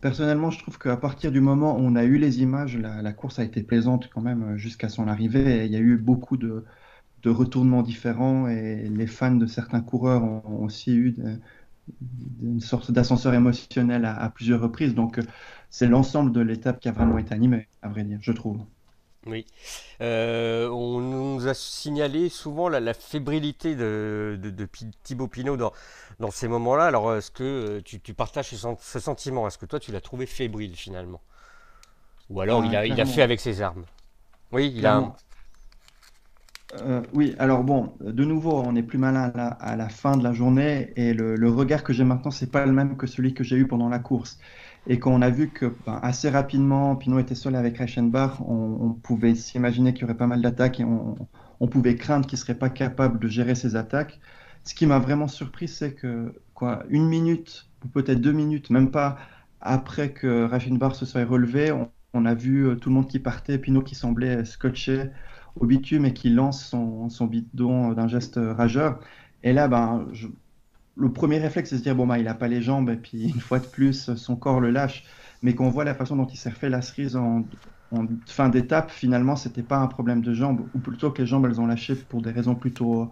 Personnellement, 0.00 0.50
je 0.50 0.58
trouve 0.58 0.78
qu'à 0.78 0.98
partir 0.98 1.32
du 1.32 1.40
moment 1.40 1.76
où 1.76 1.80
on 1.80 1.96
a 1.96 2.04
eu 2.04 2.18
les 2.18 2.42
images, 2.42 2.76
la, 2.76 3.00
la 3.00 3.12
course 3.14 3.38
a 3.38 3.44
été 3.44 3.62
plaisante 3.62 4.10
quand 4.12 4.20
même 4.20 4.56
jusqu'à 4.58 4.90
son 4.90 5.08
arrivée. 5.08 5.62
Et 5.62 5.66
il 5.66 5.72
y 5.72 5.76
a 5.76 5.80
eu 5.80 5.96
beaucoup 5.96 6.36
de, 6.36 6.64
de 7.24 7.30
retournements 7.30 7.82
différents 7.82 8.48
et 8.48 8.86
les 8.88 9.06
fans 9.06 9.34
de 9.34 9.46
certains 9.46 9.80
coureurs 9.80 10.22
ont, 10.22 10.62
aussi 10.62 10.92
eu 10.92 11.16
une 12.42 12.60
sorte 12.60 12.90
d'ascenseur 12.90 13.34
émotionnel 13.34 14.04
à, 14.04 14.28
plusieurs 14.28 14.60
reprises. 14.60 14.94
Donc 14.94 15.18
c'est 15.70 15.86
l'ensemble 15.86 16.32
de 16.32 16.40
l'étape 16.40 16.80
qui 16.80 16.88
a 16.88 16.92
vraiment 16.92 17.18
été 17.18 17.34
animé, 17.34 17.66
à 17.82 17.88
vrai 17.88 18.04
dire, 18.04 18.18
je 18.20 18.32
trouve. 18.32 18.60
Oui. 19.26 19.46
Euh, 20.02 20.68
on 20.68 21.00
nous 21.00 21.48
a 21.48 21.54
signalé 21.54 22.28
souvent 22.28 22.68
la, 22.68 22.92
fébrilité 22.92 23.74
de, 23.74 24.38
de, 24.38 24.68
Thibaut 25.02 25.28
Pinot 25.28 25.56
dans, 25.56 25.72
dans 26.20 26.30
ces 26.30 26.46
moments-là. 26.46 26.84
Alors, 26.84 27.14
est-ce 27.14 27.30
que 27.30 27.80
tu, 27.80 28.12
partages 28.12 28.50
ce, 28.50 28.98
sentiment? 28.98 29.46
Est-ce 29.46 29.56
que 29.56 29.64
toi, 29.64 29.80
tu 29.80 29.92
l'as 29.92 30.02
trouvé 30.02 30.26
fébrile 30.26 30.76
finalement? 30.76 31.22
Ou 32.28 32.42
alors, 32.42 32.66
il, 32.66 32.76
a, 32.76 32.84
il, 32.84 33.00
a, 33.00 33.06
fait 33.06 33.22
avec 33.22 33.40
ses 33.40 33.62
armes? 33.62 33.84
Oui, 34.52 34.72
il 34.76 34.86
a, 34.86 35.14
euh, 36.82 37.02
oui, 37.12 37.34
alors 37.38 37.62
bon, 37.62 37.92
de 38.00 38.24
nouveau, 38.24 38.52
on 38.64 38.74
est 38.74 38.82
plus 38.82 38.98
malin 38.98 39.32
à 39.34 39.76
la, 39.76 39.88
fin 39.88 40.16
de 40.16 40.24
la 40.24 40.32
journée 40.32 40.92
et 40.96 41.14
le, 41.14 41.48
regard 41.48 41.84
que 41.84 41.92
j'ai 41.92 42.04
maintenant, 42.04 42.30
c'est 42.30 42.50
pas 42.50 42.66
le 42.66 42.72
même 42.72 42.96
que 42.96 43.06
celui 43.06 43.34
que 43.34 43.44
j'ai 43.44 43.56
eu 43.56 43.66
pendant 43.66 43.88
la 43.88 43.98
course. 43.98 44.38
Et 44.86 44.98
quand 44.98 45.12
on 45.12 45.22
a 45.22 45.30
vu 45.30 45.48
que 45.48 45.74
ben, 45.86 45.98
assez 46.02 46.28
rapidement, 46.28 46.96
Pinot 46.96 47.18
était 47.18 47.34
seul 47.34 47.56
avec 47.56 47.78
Reichenbach, 47.78 48.40
on, 48.40 48.90
pouvait 49.02 49.34
s'imaginer 49.34 49.94
qu'il 49.94 50.02
y 50.02 50.04
aurait 50.04 50.16
pas 50.16 50.26
mal 50.26 50.42
d'attaques 50.42 50.80
et 50.80 50.84
on, 50.84 51.68
pouvait 51.68 51.96
craindre 51.96 52.26
qu'il 52.26 52.38
serait 52.38 52.54
pas 52.54 52.68
capable 52.68 53.18
de 53.18 53.28
gérer 53.28 53.54
ses 53.54 53.76
attaques. 53.76 54.20
Ce 54.64 54.74
qui 54.74 54.86
m'a 54.86 54.98
vraiment 54.98 55.28
surpris, 55.28 55.68
c'est 55.68 55.94
que 55.94 56.34
une 56.88 57.08
minute 57.08 57.68
ou 57.84 57.88
peut-être 57.88 58.20
deux 58.20 58.32
minutes, 58.32 58.70
même 58.70 58.90
pas 58.90 59.16
après 59.60 60.10
que 60.10 60.44
Reichenbach 60.44 60.94
se 60.94 61.06
soit 61.06 61.24
relevé, 61.24 61.72
on, 61.72 61.90
on 62.14 62.26
a 62.26 62.34
vu 62.34 62.66
euh, 62.66 62.76
tout 62.76 62.88
le 62.88 62.94
monde 62.94 63.08
qui 63.08 63.18
partait, 63.18 63.58
Pinot 63.58 63.82
qui 63.82 63.94
semblait 63.94 64.44
scotché 64.44 65.10
au 65.56 65.66
bitume 65.66 66.04
et 66.06 66.12
qui 66.12 66.30
lance 66.30 66.64
son, 66.64 67.26
bidon 67.26 67.92
d'un 67.92 68.08
geste 68.08 68.38
rageur. 68.42 69.00
Et 69.42 69.52
là, 69.52 69.68
ben, 69.68 70.06
le 70.96 71.12
premier 71.12 71.38
réflexe, 71.38 71.70
c'est 71.70 71.76
de 71.76 71.78
se 71.80 71.84
dire, 71.84 71.94
bon, 71.94 72.06
ben, 72.06 72.18
il 72.18 72.24
n'a 72.24 72.34
pas 72.34 72.48
les 72.48 72.62
jambes, 72.62 72.90
et 72.90 72.96
puis 72.96 73.24
une 73.28 73.40
fois 73.40 73.58
de 73.58 73.66
plus, 73.66 74.14
son 74.14 74.36
corps 74.36 74.60
le 74.60 74.70
lâche. 74.70 75.04
Mais 75.42 75.54
qu'on 75.54 75.68
voit 75.68 75.84
la 75.84 75.94
façon 75.94 76.16
dont 76.16 76.26
il 76.26 76.36
s'est 76.36 76.50
refait 76.50 76.70
la 76.70 76.82
cerise 76.82 77.16
en, 77.16 77.44
fin 78.26 78.48
d'étape, 78.48 78.90
finalement, 78.90 79.36
c'était 79.36 79.62
pas 79.62 79.78
un 79.78 79.86
problème 79.86 80.20
de 80.20 80.34
jambes, 80.34 80.66
ou 80.74 80.78
plutôt 80.78 81.10
que 81.10 81.22
les 81.22 81.26
jambes, 81.26 81.46
elles 81.46 81.60
ont 81.60 81.66
lâché 81.66 81.94
pour 81.94 82.22
des 82.22 82.30
raisons 82.30 82.54
plutôt, 82.54 83.10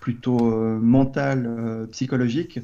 plutôt 0.00 0.52
euh, 0.52 0.78
mentales, 0.80 1.46
euh, 1.46 1.86
psychologiques. 1.86 2.60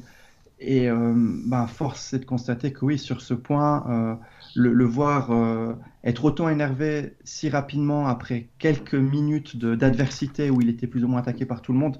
Et 0.61 0.89
euh, 0.89 1.13
ben, 1.15 1.67
force 1.67 2.13
est 2.13 2.19
de 2.19 2.25
constater 2.25 2.71
que 2.71 2.85
oui, 2.85 2.99
sur 2.99 3.21
ce 3.21 3.33
point, 3.33 4.19
le, 4.55 4.85
voir 4.85 5.31
euh, 5.31 5.73
être 6.03 6.25
autant 6.25 6.49
énervé 6.49 7.15
si 7.23 7.49
rapidement 7.49 8.07
après 8.07 8.49
quelques 8.59 8.95
minutes 8.95 9.57
d'adversité 9.57 10.49
où 10.49 10.61
il 10.61 10.69
était 10.69 10.87
plus 10.87 11.03
ou 11.03 11.07
moins 11.07 11.19
attaqué 11.19 11.45
par 11.45 11.61
tout 11.61 11.73
le 11.73 11.79
monde, 11.79 11.97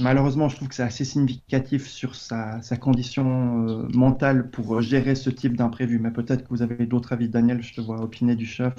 malheureusement, 0.00 0.48
je 0.48 0.56
trouve 0.56 0.68
que 0.68 0.74
c'est 0.74 0.82
assez 0.82 1.04
significatif 1.04 1.86
sur 1.86 2.14
sa, 2.14 2.60
condition 2.80 3.68
euh, 3.68 3.88
mentale 3.94 4.50
pour 4.50 4.80
gérer 4.80 5.14
ce 5.14 5.30
type 5.30 5.56
d'imprévu. 5.56 5.98
Mais 5.98 6.10
peut-être 6.10 6.44
que 6.44 6.48
vous 6.50 6.62
avez 6.62 6.86
d'autres 6.86 7.12
avis. 7.12 7.28
Daniel, 7.28 7.62
je 7.62 7.74
te 7.74 7.80
vois 7.80 8.00
opiner 8.02 8.36
du 8.36 8.46
chef. 8.46 8.74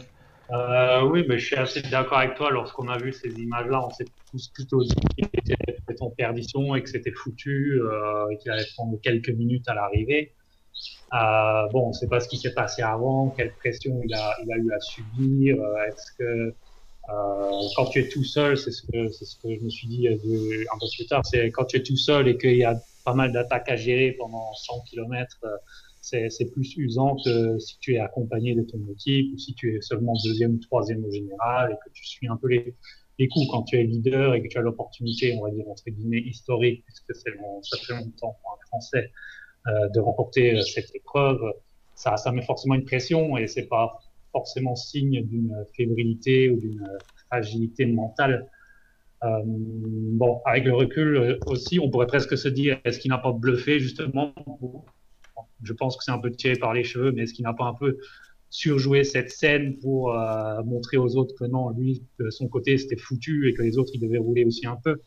Euh, 0.53 1.01
oui, 1.03 1.25
mais 1.27 1.39
je 1.39 1.47
suis 1.47 1.55
assez 1.55 1.81
d'accord 1.81 2.19
avec 2.19 2.35
toi. 2.35 2.51
Lorsqu'on 2.51 2.87
a 2.87 2.97
vu 2.97 3.11
ces 3.11 3.29
images-là, 3.29 3.85
on 3.85 3.89
s'est 3.89 4.05
tous 4.29 4.49
plutôt 4.49 4.83
dit 4.83 4.93
qu'il 5.17 5.25
était 5.25 6.01
en 6.01 6.11
perdition 6.11 6.75
et 6.75 6.83
que 6.83 6.89
c'était 6.89 7.11
foutu 7.11 7.81
et 8.31 8.37
qu'il 8.37 8.51
allait 8.51 8.65
prendre 8.75 8.99
quelques 9.01 9.29
minutes 9.29 9.67
à 9.67 9.73
l'arrivée. 9.73 10.33
Euh, 11.13 11.67
bon, 11.71 11.85
on 11.85 11.87
ne 11.89 11.93
sait 11.93 12.07
pas 12.07 12.19
ce 12.19 12.27
qui 12.27 12.37
s'est 12.37 12.53
passé 12.53 12.81
avant, 12.81 13.29
quelle 13.29 13.53
pression 13.53 14.01
il 14.03 14.13
a, 14.13 14.35
il 14.43 14.51
a 14.51 14.57
eu 14.57 14.73
à 14.73 14.79
subir. 14.79 15.61
Euh, 15.61 15.85
est-ce 15.85 16.11
que 16.17 16.55
euh, 17.09 17.61
quand 17.75 17.85
tu 17.85 17.99
es 17.99 18.09
tout 18.09 18.23
seul, 18.23 18.57
c'est 18.57 18.71
ce 18.71 18.81
que 18.81 19.55
je 19.55 19.63
me 19.63 19.69
suis 19.69 19.87
dit 19.87 20.07
un 20.07 20.15
peu 20.79 20.87
plus 20.95 21.05
tard, 21.05 21.23
c'est 21.25 21.51
quand 21.51 21.65
tu 21.65 21.77
es 21.77 21.83
tout 21.83 21.97
seul 21.97 22.27
et 22.27 22.37
qu'il 22.37 22.57
y 22.57 22.63
a 22.63 22.75
pas 23.05 23.13
mal 23.13 23.31
d'attaques 23.31 23.69
à 23.69 23.75
gérer 23.75 24.13
pendant 24.13 24.53
100 24.53 24.81
km, 24.89 25.37
c'est, 26.03 26.51
plus 26.51 26.75
usant 26.77 27.15
que 27.23 27.57
si 27.59 27.79
tu 27.79 27.95
es 27.95 27.99
accompagné 27.99 28.55
de 28.55 28.61
ton 28.61 28.79
équipe 28.91 29.33
ou 29.33 29.37
si 29.37 29.53
tu 29.55 29.75
es 29.75 29.81
seulement 29.81 30.13
deuxième 30.25 30.55
ou 30.55 30.59
troisième 30.59 31.03
au 31.05 31.11
général 31.11 31.71
et 31.71 31.75
que 31.75 31.93
tu 31.93 32.05
suis 32.05 32.27
un 32.27 32.37
peu 32.37 32.47
les, 32.47 32.75
coups 33.29 33.47
quand 33.49 33.63
tu 33.63 33.77
es 33.77 33.83
leader 33.83 34.33
et 34.33 34.43
que 34.43 34.47
tu 34.49 34.57
as 34.57 34.61
l'opportunité, 34.61 35.35
on 35.39 35.43
va 35.43 35.51
dire 35.51 35.67
entre 35.69 35.89
guillemets 35.89 36.19
historique, 36.21 36.83
puisque 36.85 37.15
c'est 37.15 37.31
ça 37.61 37.77
fait 37.77 37.93
longtemps 37.93 38.37
pour 38.41 38.51
un 38.51 38.67
Français 38.67 39.11
euh, 39.67 39.89
de 39.89 39.99
remporter 40.01 40.57
euh, 40.57 40.61
cette 40.61 40.93
épreuve, 40.93 41.39
ça, 41.95 42.17
ça 42.17 42.31
met 42.33 42.41
forcément 42.41 42.75
une 42.75 42.83
pression 42.83 43.37
et 43.37 43.47
c'est 43.47 43.67
pas 43.67 43.97
forcément 44.33 44.75
signe 44.75 45.23
d'une 45.23 45.55
fébrilité 45.77 46.49
ou 46.49 46.59
d'une 46.59 46.85
fragilité 47.27 47.85
mentale. 47.85 48.49
Euh, 49.23 49.41
bon, 49.45 50.41
avec 50.45 50.65
le 50.65 50.73
recul 50.73 51.15
euh, 51.15 51.37
aussi, 51.45 51.79
on 51.79 51.89
pourrait 51.89 52.07
presque 52.07 52.37
se 52.37 52.49
dire, 52.49 52.79
est-ce 52.83 52.99
qu'il 52.99 53.09
n'a 53.09 53.17
pas 53.17 53.31
bluffé 53.31 53.79
justement 53.79 54.33
Je 55.61 55.73
pense 55.73 55.97
que 55.97 56.03
c'est 56.03 56.11
un 56.11 56.19
peu 56.19 56.31
tiré 56.31 56.55
par 56.55 56.73
les 56.73 56.83
cheveux, 56.83 57.11
mais 57.11 57.23
est-ce 57.23 57.33
qu'il 57.33 57.43
n'a 57.43 57.53
pas 57.53 57.65
un 57.65 57.73
peu 57.73 57.97
surjoué 58.53 59.03
cette 59.03 59.31
scène 59.31 59.79
pour 59.79 60.15
euh, 60.15 60.61
montrer 60.63 60.97
aux 60.97 61.15
autres 61.15 61.33
que 61.33 61.45
non, 61.45 61.71
lui, 61.71 62.03
de 62.19 62.29
son 62.29 62.47
côté, 62.47 62.77
c'était 62.77 62.97
foutu 62.97 63.49
et 63.49 63.53
que 63.55 63.63
les 63.63 63.79
autres, 63.79 63.91
ils 63.95 63.99
devaient 63.99 64.19
rouler 64.19 64.45
aussi 64.45 64.67
un 64.67 64.77
peu? 64.83 65.01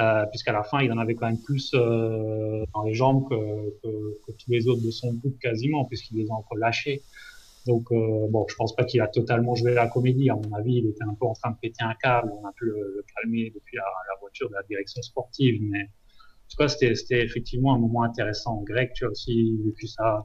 Euh, 0.00 0.26
puisqu'à 0.26 0.52
la 0.52 0.62
fin, 0.64 0.82
il 0.82 0.92
en 0.92 0.98
avait 0.98 1.14
quand 1.14 1.26
même 1.26 1.40
plus 1.40 1.72
euh, 1.74 2.64
dans 2.74 2.82
les 2.82 2.92
jambes 2.92 3.26
que, 3.30 4.32
tous 4.32 4.50
les 4.50 4.68
autres 4.68 4.82
de 4.82 4.90
son 4.90 5.14
groupe 5.14 5.38
quasiment, 5.38 5.86
puisqu'il 5.86 6.18
les 6.18 6.30
a 6.30 6.34
encore 6.34 6.58
lâchés. 6.58 7.02
Donc, 7.66 7.88
bon, 7.90 8.44
je 8.50 8.54
pense 8.56 8.76
pas 8.76 8.84
qu'il 8.84 9.00
a 9.00 9.08
totalement 9.08 9.54
joué 9.54 9.72
la 9.72 9.86
comédie. 9.86 10.28
À 10.28 10.34
mon 10.34 10.52
avis, 10.52 10.74
il 10.74 10.86
était 10.88 11.04
un 11.04 11.14
peu 11.14 11.24
en 11.24 11.32
train 11.32 11.52
de 11.52 11.56
péter 11.62 11.82
un 11.82 11.94
câble. 11.94 12.30
On 12.38 12.46
a 12.46 12.52
pu 12.52 12.66
le, 12.66 13.02
calmer 13.16 13.50
depuis 13.54 13.76
la, 13.76 13.84
voiture 14.20 14.50
de 14.50 14.54
la 14.54 14.62
direction 14.64 15.00
sportive. 15.00 15.62
Mais 15.62 15.88
c'était 16.68 17.22
effectivement 17.24 17.74
un 17.74 17.78
moment 17.78 18.02
intéressant. 18.02 18.62
Grec, 18.62 18.92
tu 18.94 19.04
as 19.04 19.08
aussi 19.10 19.56
vécu 19.64 19.86
ça. 19.86 20.24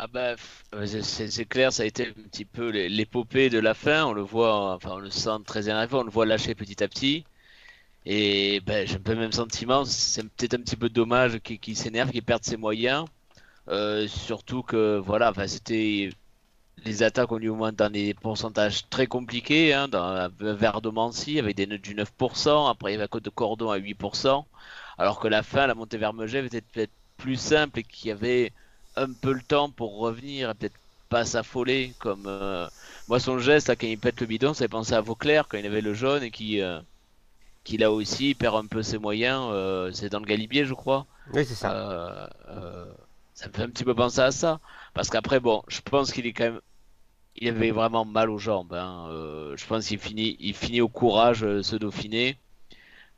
Ah 0.00 0.06
bah, 0.06 0.36
c'est 0.86 1.44
clair, 1.46 1.72
ça 1.72 1.82
a 1.82 1.86
été 1.86 2.06
un 2.06 2.12
petit 2.12 2.44
peu 2.44 2.70
l'épopée 2.70 3.50
de 3.50 3.58
la 3.58 3.74
fin. 3.74 4.04
On 4.06 4.12
le 4.12 4.22
voit, 4.22 4.74
enfin, 4.74 4.92
on 4.92 4.98
le 4.98 5.10
sent 5.10 5.30
très 5.44 5.68
énervé, 5.68 5.96
on 5.96 6.04
le 6.04 6.10
voit 6.10 6.26
lâcher 6.26 6.54
petit 6.54 6.82
à 6.82 6.88
petit. 6.88 7.24
Et 8.06 8.60
ben, 8.60 8.86
j'ai 8.86 8.96
un 8.96 9.00
peu 9.00 9.12
le 9.14 9.20
même 9.20 9.32
sentiment. 9.32 9.84
C'est 9.84 10.22
peut-être 10.22 10.54
un 10.54 10.62
petit 10.62 10.76
peu 10.76 10.88
dommage 10.88 11.40
qu'il 11.40 11.76
s'énerve, 11.76 12.10
qu'il 12.10 12.22
perde 12.22 12.44
ses 12.44 12.56
moyens. 12.56 13.06
Euh, 13.68 14.06
surtout 14.08 14.62
que 14.62 14.98
voilà, 14.98 15.32
c'était 15.46 16.10
les 16.84 17.02
attaques 17.02 17.32
ont 17.32 17.38
eu 17.38 17.48
au 17.48 17.56
moins 17.56 17.72
dans 17.72 17.90
des 17.90 18.14
pourcentages 18.14 18.88
très 18.88 19.06
compliqués, 19.06 19.72
hein, 19.72 19.88
dans 19.88 20.28
Verdomancy 20.38 21.38
avec 21.38 21.56
des 21.56 21.66
notes 21.66 21.80
du 21.80 21.94
9%, 21.94 22.70
après 22.70 22.92
il 22.92 22.94
y 22.94 22.98
avait 22.98 23.08
Côte 23.08 23.24
de 23.24 23.30
Cordon 23.30 23.70
à 23.70 23.78
8%, 23.78 24.44
alors 24.98 25.20
que 25.20 25.28
la 25.28 25.42
fin, 25.42 25.66
la 25.66 25.74
montée 25.74 25.98
vers 25.98 26.12
Megève 26.12 26.46
était 26.46 26.60
peut-être 26.60 26.92
plus 27.16 27.36
simple 27.36 27.80
et 27.80 27.82
qu'il 27.82 28.08
y 28.08 28.12
avait 28.12 28.52
un 28.96 29.12
peu 29.12 29.32
le 29.32 29.42
temps 29.42 29.70
pour 29.70 29.98
revenir 29.98 30.50
et 30.50 30.54
peut-être 30.54 30.78
pas 31.08 31.24
s'affoler 31.24 31.94
comme 31.98 32.24
euh... 32.26 32.68
moi 33.08 33.18
son 33.18 33.38
geste 33.38 33.68
là, 33.68 33.76
quand 33.76 33.86
il 33.86 33.98
pète 33.98 34.20
le 34.20 34.26
bidon, 34.26 34.54
ça 34.54 34.64
fait 34.64 34.68
penser 34.68 34.94
à 34.94 35.00
Vauclair 35.00 35.48
quand 35.48 35.58
il 35.58 35.66
avait 35.66 35.80
le 35.80 35.94
jaune 35.94 36.22
et 36.22 36.30
qui 36.30 36.60
euh 36.60 36.80
qui 37.68 37.76
là 37.76 37.92
aussi 37.92 38.34
perd 38.34 38.56
un 38.56 38.64
peu 38.64 38.82
ses 38.82 38.96
moyens. 38.96 39.42
Euh, 39.52 39.90
c'est 39.92 40.08
dans 40.08 40.20
le 40.20 40.24
Galibier, 40.24 40.64
je 40.64 40.72
crois. 40.72 41.04
Oui, 41.34 41.44
c'est 41.44 41.54
ça. 41.54 42.30
Ça 43.34 43.46
me 43.46 43.52
fait 43.52 43.62
un 43.62 43.68
petit 43.68 43.84
peu 43.84 43.94
penser 43.94 44.20
à 44.20 44.30
ça. 44.30 44.58
Parce 44.94 45.10
qu'après, 45.10 45.38
bon, 45.38 45.62
je 45.68 45.82
pense 45.82 46.10
qu'il 46.10 46.26
est 46.26 46.32
quand 46.32 46.44
même. 46.44 46.60
Il 47.40 47.48
avait 47.48 47.70
vraiment 47.70 48.04
mal 48.04 48.30
aux 48.30 48.38
jambes. 48.38 48.74
Hein. 48.74 49.08
je 49.56 49.66
pense 49.66 49.86
qu'il 49.86 49.98
finit, 49.98 50.36
il 50.40 50.54
finit 50.54 50.80
au 50.80 50.88
courage 50.88 51.40
ce 51.62 51.76
Dauphiné. 51.76 52.38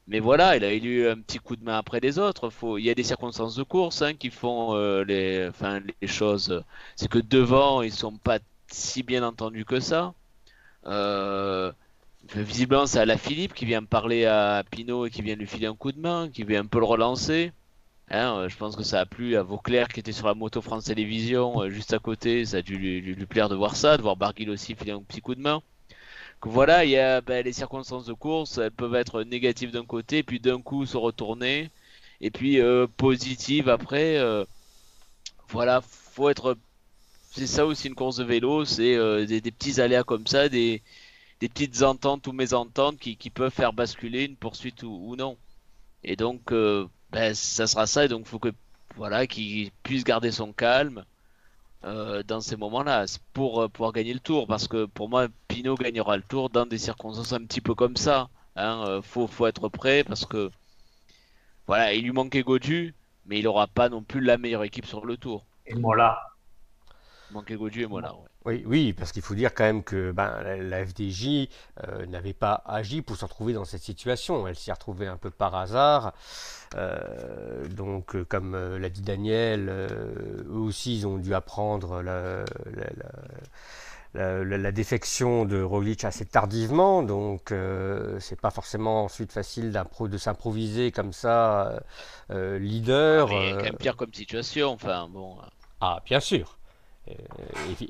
Mais 0.09 0.21
voilà, 0.21 0.57
il 0.57 0.65
a 0.65 0.75
eu 0.75 1.09
un 1.09 1.21
petit 1.21 1.39
coup 1.39 1.57
de 1.57 1.65
main 1.65 1.79
après 1.79 2.01
les 2.01 2.19
autres. 2.19 2.51
Il 2.79 2.85
y 2.85 2.91
a 2.91 2.95
des 2.95 3.05
circonstances 3.05 3.55
de 3.55 3.63
course 3.63 4.03
hein, 4.03 4.15
qui 4.15 4.31
font 4.31 4.75
les... 5.05 5.47
Enfin, 5.49 5.81
les 6.01 6.09
choses. 6.09 6.63
C'est 6.97 7.09
que 7.09 7.19
devant, 7.19 7.83
ils 7.83 7.93
sont 7.93 8.17
pas 8.17 8.39
si 8.69 9.03
bien 9.03 9.23
entendus 9.23 9.65
que 9.65 9.81
ça. 9.81 10.15
Euh, 10.87 11.73
Visiblement, 12.35 12.87
c'est 12.87 12.99
à 12.99 13.07
la 13.07 13.17
Philippe 13.17 13.55
qui 13.55 13.65
vient 13.65 13.83
parler 13.83 14.25
à 14.27 14.63
Pinot 14.71 15.07
et 15.07 15.11
qui 15.11 15.23
vient 15.23 15.35
lui 15.35 15.47
filer 15.47 15.67
un 15.67 15.75
coup 15.75 15.91
de 15.91 15.99
main, 15.99 16.29
qui 16.31 16.45
vient 16.45 16.61
un 16.61 16.67
peu 16.67 16.79
le 16.79 16.85
relancer. 16.85 17.53
Hein, 18.11 18.49
je 18.49 18.57
pense 18.57 18.77
que 18.77 18.83
ça 18.83 19.01
a 19.01 19.07
plu 19.07 19.37
à 19.37 19.43
Vauclair 19.43 19.89
qui 19.89 20.01
était 20.01 20.13
sur 20.13 20.27
la 20.27 20.35
moto 20.35 20.61
France 20.61 20.85
Télévisions 20.85 21.63
euh, 21.63 21.71
juste 21.71 21.93
à 21.93 21.99
côté. 21.99 22.45
Ça 22.45 22.59
a 22.59 22.63
dû 22.63 22.77
lui, 22.77 23.27
plaire 23.27 23.49
de 23.49 23.55
voir 23.55 23.77
ça, 23.77 23.97
de 23.97 24.03
voir 24.03 24.17
Barguil 24.17 24.51
aussi 24.51 24.75
filer 24.75 24.93
un 24.93 25.03
petit 25.03 25.21
coup 25.21 25.35
de 25.35 25.41
main. 25.41 25.63
Que 26.41 26.49
voilà, 26.49 26.85
il 26.85 26.91
y 26.91 26.99
a 26.99 27.21
ben, 27.21 27.45
les 27.45 27.53
circonstances 27.53 28.07
de 28.07 28.15
course, 28.15 28.59
elles 28.59 28.71
peuvent 28.71 28.95
être 28.95 29.23
négatives 29.25 29.71
d'un 29.73 29.85
côté, 29.85 30.23
puis 30.23 30.41
d'un 30.41 30.61
coup 30.63 30.87
se 30.87 30.97
retourner, 30.97 31.71
et 32.21 32.31
puis 32.31 32.61
euh, 32.61 32.87
positives 32.97 33.69
après. 33.69 34.17
Euh, 34.19 34.45
voilà, 35.51 35.81
faut 35.83 36.29
être. 36.29 36.57
C'est 37.33 37.47
ça 37.47 37.67
aussi 37.67 37.89
une 37.89 37.95
course 37.95 38.17
de 38.17 38.25
vélo, 38.25 38.65
c'est 38.65 38.97
euh, 38.97 39.25
des, 39.27 39.41
petits 39.41 39.81
aléas 39.81 40.03
comme 40.05 40.27
ça, 40.27 40.49
des, 40.49 40.83
petites 41.41 41.83
ententes 41.83 42.27
ou 42.27 42.33
mésententes 42.33 42.99
qui, 42.99 43.31
peuvent 43.31 43.53
faire 43.53 43.73
basculer 43.73 44.25
une 44.25 44.37
poursuite 44.37 44.83
ou, 44.83 45.15
non. 45.17 45.37
Et 46.05 46.17
donc, 46.17 46.53
euh, 46.53 46.87
ben, 47.13 47.35
ça 47.35 47.67
sera 47.67 47.87
ça. 47.87 48.05
Et 48.05 48.09
donc, 48.09 48.23
il 48.27 48.29
faut 48.29 48.39
que 48.39 48.53
voilà, 48.97 49.27
qu'il 49.27 49.71
puisse 49.83 50.05
garder 50.05 50.31
son 50.31 50.53
calme 50.53 51.05
euh, 51.85 52.23
dans 52.23 52.41
ces 52.41 52.57
moments-là 52.57 53.07
pour 53.33 53.63
euh, 53.63 53.69
pouvoir 53.69 53.93
gagner 53.93 54.13
le 54.15 54.21
tour. 54.21 54.47
Parce 54.47 54.69
que 54.69 54.85
pour 54.87 55.09
moi, 55.09 55.29
Pinot 55.49 55.77
gagnera 55.77 56.17
le 56.17 56.23
tour 56.23 56.51
dans 56.51 56.67
des 56.67 56.79
circonstances 56.79 57.33
un 57.33 57.45
petit 57.45 57.61
peu 57.61 57.75
comme 57.75 57.97
ça. 57.97 58.29
Hein. 58.57 58.85
Euh, 58.87 59.03
faut, 59.03 59.27
faut 59.27 59.47
être 59.47 59.69
prêt 59.69 60.05
parce 60.05 60.27
que 60.27 60.51
voilà, 61.67 61.95
il 61.95 62.03
lui 62.05 62.13
manquait 62.13 62.43
Godu, 62.43 62.95
mais 63.27 63.39
il 63.39 63.45
n'aura 63.45 63.69
pas 63.69 63.89
non 63.89 64.03
plus 64.03 64.21
la 64.21 64.39
meilleure 64.39 64.65
équipe 64.65 64.87
sur 64.87 65.07
le 65.07 65.17
tour. 65.17 65.45
Et 65.67 65.75
Mola. 65.75 66.19
Il 67.31 67.35
manquait 67.35 67.55
Godu 67.55 67.83
et 67.83 67.87
Mola, 67.87 68.13
ouais. 68.15 68.30
Oui, 68.47 68.63
oui, 68.67 68.95
parce 68.95 69.13
qu'il 69.13 69.21
faut 69.21 69.35
dire 69.35 69.53
quand 69.53 69.65
même 69.65 69.85
que 69.85 70.13
ben, 70.13 70.41
la, 70.43 70.57
la 70.57 70.87
FDJ 70.87 71.49
euh, 71.87 72.07
n'avait 72.07 72.33
pas 72.33 72.63
agi 72.65 73.03
pour 73.03 73.17
se 73.17 73.27
retrouver 73.27 73.53
dans 73.53 73.67
cette 73.67 73.83
situation. 73.83 74.49
Elle 74.49 74.57
s'y 74.57 74.71
est 74.71 74.73
retrouvée 74.73 75.07
un 75.07 75.19
peu 75.19 75.31
par 75.31 75.55
hasard. 75.55 76.15
Euh, 76.75 77.69
donc, 77.69 78.17
euh, 78.17 78.25
comme 78.25 78.57
l'a 78.79 78.89
dit 78.89 79.03
Daniel, 79.03 79.69
eux 79.69 80.55
aussi, 80.55 80.97
ils 80.97 81.07
ont 81.07 81.19
dû 81.19 81.35
apprendre 81.35 82.01
la, 82.01 82.45
la, 84.15 84.43
la 84.43 84.73
défection 84.73 85.45
de 85.45 85.61
Roglic 85.61 86.05
assez 86.05 86.25
tardivement. 86.25 87.03
Donc, 87.03 87.53
c'est 88.21 88.41
pas 88.41 88.51
forcément 88.51 89.05
ensuite 89.05 89.33
facile 89.33 89.71
de 89.71 90.19
s'improviser 90.19 90.93
comme 90.93 91.13
ça 91.13 91.83
leader. 92.31 93.29
Ah, 93.31 93.35
mais 93.39 93.53
quand 93.53 93.63
même 93.65 93.77
pire 93.77 93.97
comme 93.97 94.15
situation. 94.15 94.71
Enfin, 94.71 95.09
bon. 95.11 95.37
Ah, 95.83 96.01
bien 96.07 96.21
sûr. 96.21 96.60
Euh, 97.09 97.15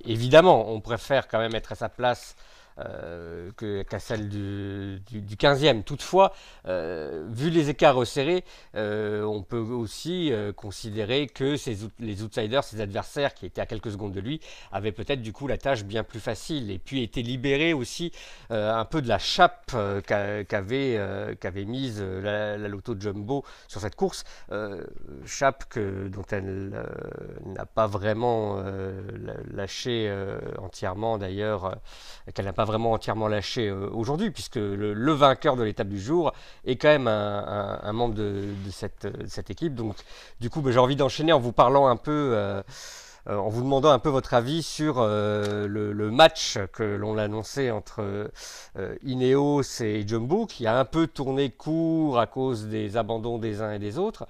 évidemment, 0.05 0.71
on 0.71 0.81
préfère 0.81 1.29
quand 1.29 1.38
même 1.38 1.55
être 1.55 1.73
à 1.73 1.75
sa 1.75 1.88
place 1.88 2.37
euh, 2.80 3.50
qu'à 3.84 3.99
celle 3.99 4.28
du, 4.28 5.00
du, 5.06 5.20
du, 5.20 5.37
15e. 5.37 5.82
Toutefois, 5.82 6.32
euh, 6.66 7.26
vu 7.28 7.50
les 7.50 7.70
écarts 7.70 7.94
resserrés, 7.94 8.44
euh, 8.75 9.22
on 9.22 9.42
peut 9.42 9.58
aussi 9.58 10.32
euh, 10.32 10.52
considérer 10.52 11.26
que 11.26 11.56
les 11.99 12.22
outsiders, 12.22 12.64
ses 12.64 12.80
adversaires 12.80 13.34
qui 13.34 13.46
étaient 13.46 13.60
à 13.60 13.66
quelques 13.66 13.90
secondes 13.90 14.12
de 14.12 14.20
lui, 14.20 14.40
avaient 14.72 14.92
peut-être 14.92 15.22
du 15.22 15.32
coup 15.32 15.46
la 15.46 15.58
tâche 15.58 15.84
bien 15.84 16.04
plus 16.04 16.20
facile 16.20 16.70
et 16.70 16.78
puis 16.78 17.02
étaient 17.02 17.22
libérés 17.22 17.72
aussi 17.72 18.12
un 18.50 18.84
peu 18.84 19.02
de 19.02 19.08
la 19.08 19.18
chape 19.18 19.72
qu'avait 20.06 21.64
mise 21.66 22.00
la, 22.00 22.56
la, 22.56 22.68
Loto 22.68 22.94
Jumbo 22.99 23.44
sur 23.68 23.80
cette 23.80 23.96
course. 23.96 24.25
chape 25.26 25.64
dont 25.76 26.25
elle 26.30 26.84
n'a 27.46 27.66
pas 27.66 27.87
vraiment 27.87 28.62
lâché 29.52 30.12
entièrement 30.58 31.18
d'ailleurs, 31.18 31.78
qu'elle 32.34 32.44
n'a 32.44 32.52
pas 32.52 32.64
vraiment 32.70 32.92
entièrement 32.92 33.28
lâché 33.28 33.68
euh, 33.68 33.88
aujourd'hui, 33.92 34.30
puisque 34.30 34.56
le, 34.56 35.12
vainqueur 35.12 35.56
de 35.56 35.62
l'étape 35.62 35.88
du 35.88 36.00
jour 36.00 36.32
est 36.64 36.76
quand 36.76 36.88
même 36.88 37.08
un, 37.08 37.92
membre 37.92 38.14
de, 38.14 38.44
de, 38.64 38.70
cette, 38.70 39.50
équipe. 39.50 39.74
Donc, 39.74 39.96
du 40.40 40.50
coup, 40.50 40.60
bah, 40.60 40.70
j'ai 40.70 40.78
envie 40.78 40.96
d'enchaîner 40.96 41.32
en 41.32 41.40
vous 41.40 41.52
parlant 41.52 41.88
un 41.88 41.96
peu. 41.96 42.32
Euh, 42.34 42.62
euh, 43.28 43.36
en 43.36 43.48
vous 43.48 43.62
demandant 43.62 43.90
un 43.90 43.98
peu 43.98 44.08
votre 44.08 44.32
avis 44.32 44.62
sur 44.62 44.96
euh, 44.98 45.66
le, 45.68 46.10
match 46.10 46.58
que 46.72 46.82
l'on 46.82 47.18
annoncé 47.18 47.70
entre 47.70 48.00
euh, 48.78 48.96
Ineos 49.04 49.82
et 49.82 50.06
Jumbo, 50.06 50.46
qui 50.46 50.66
a 50.66 50.78
un 50.78 50.84
peu 50.84 51.06
tourné 51.06 51.50
court 51.50 52.18
à 52.18 52.26
cause 52.26 52.66
des 52.66 52.96
abandons 52.96 53.38
des 53.38 53.60
uns 53.60 53.72
et 53.72 53.78
des 53.78 53.98
autres 53.98 54.26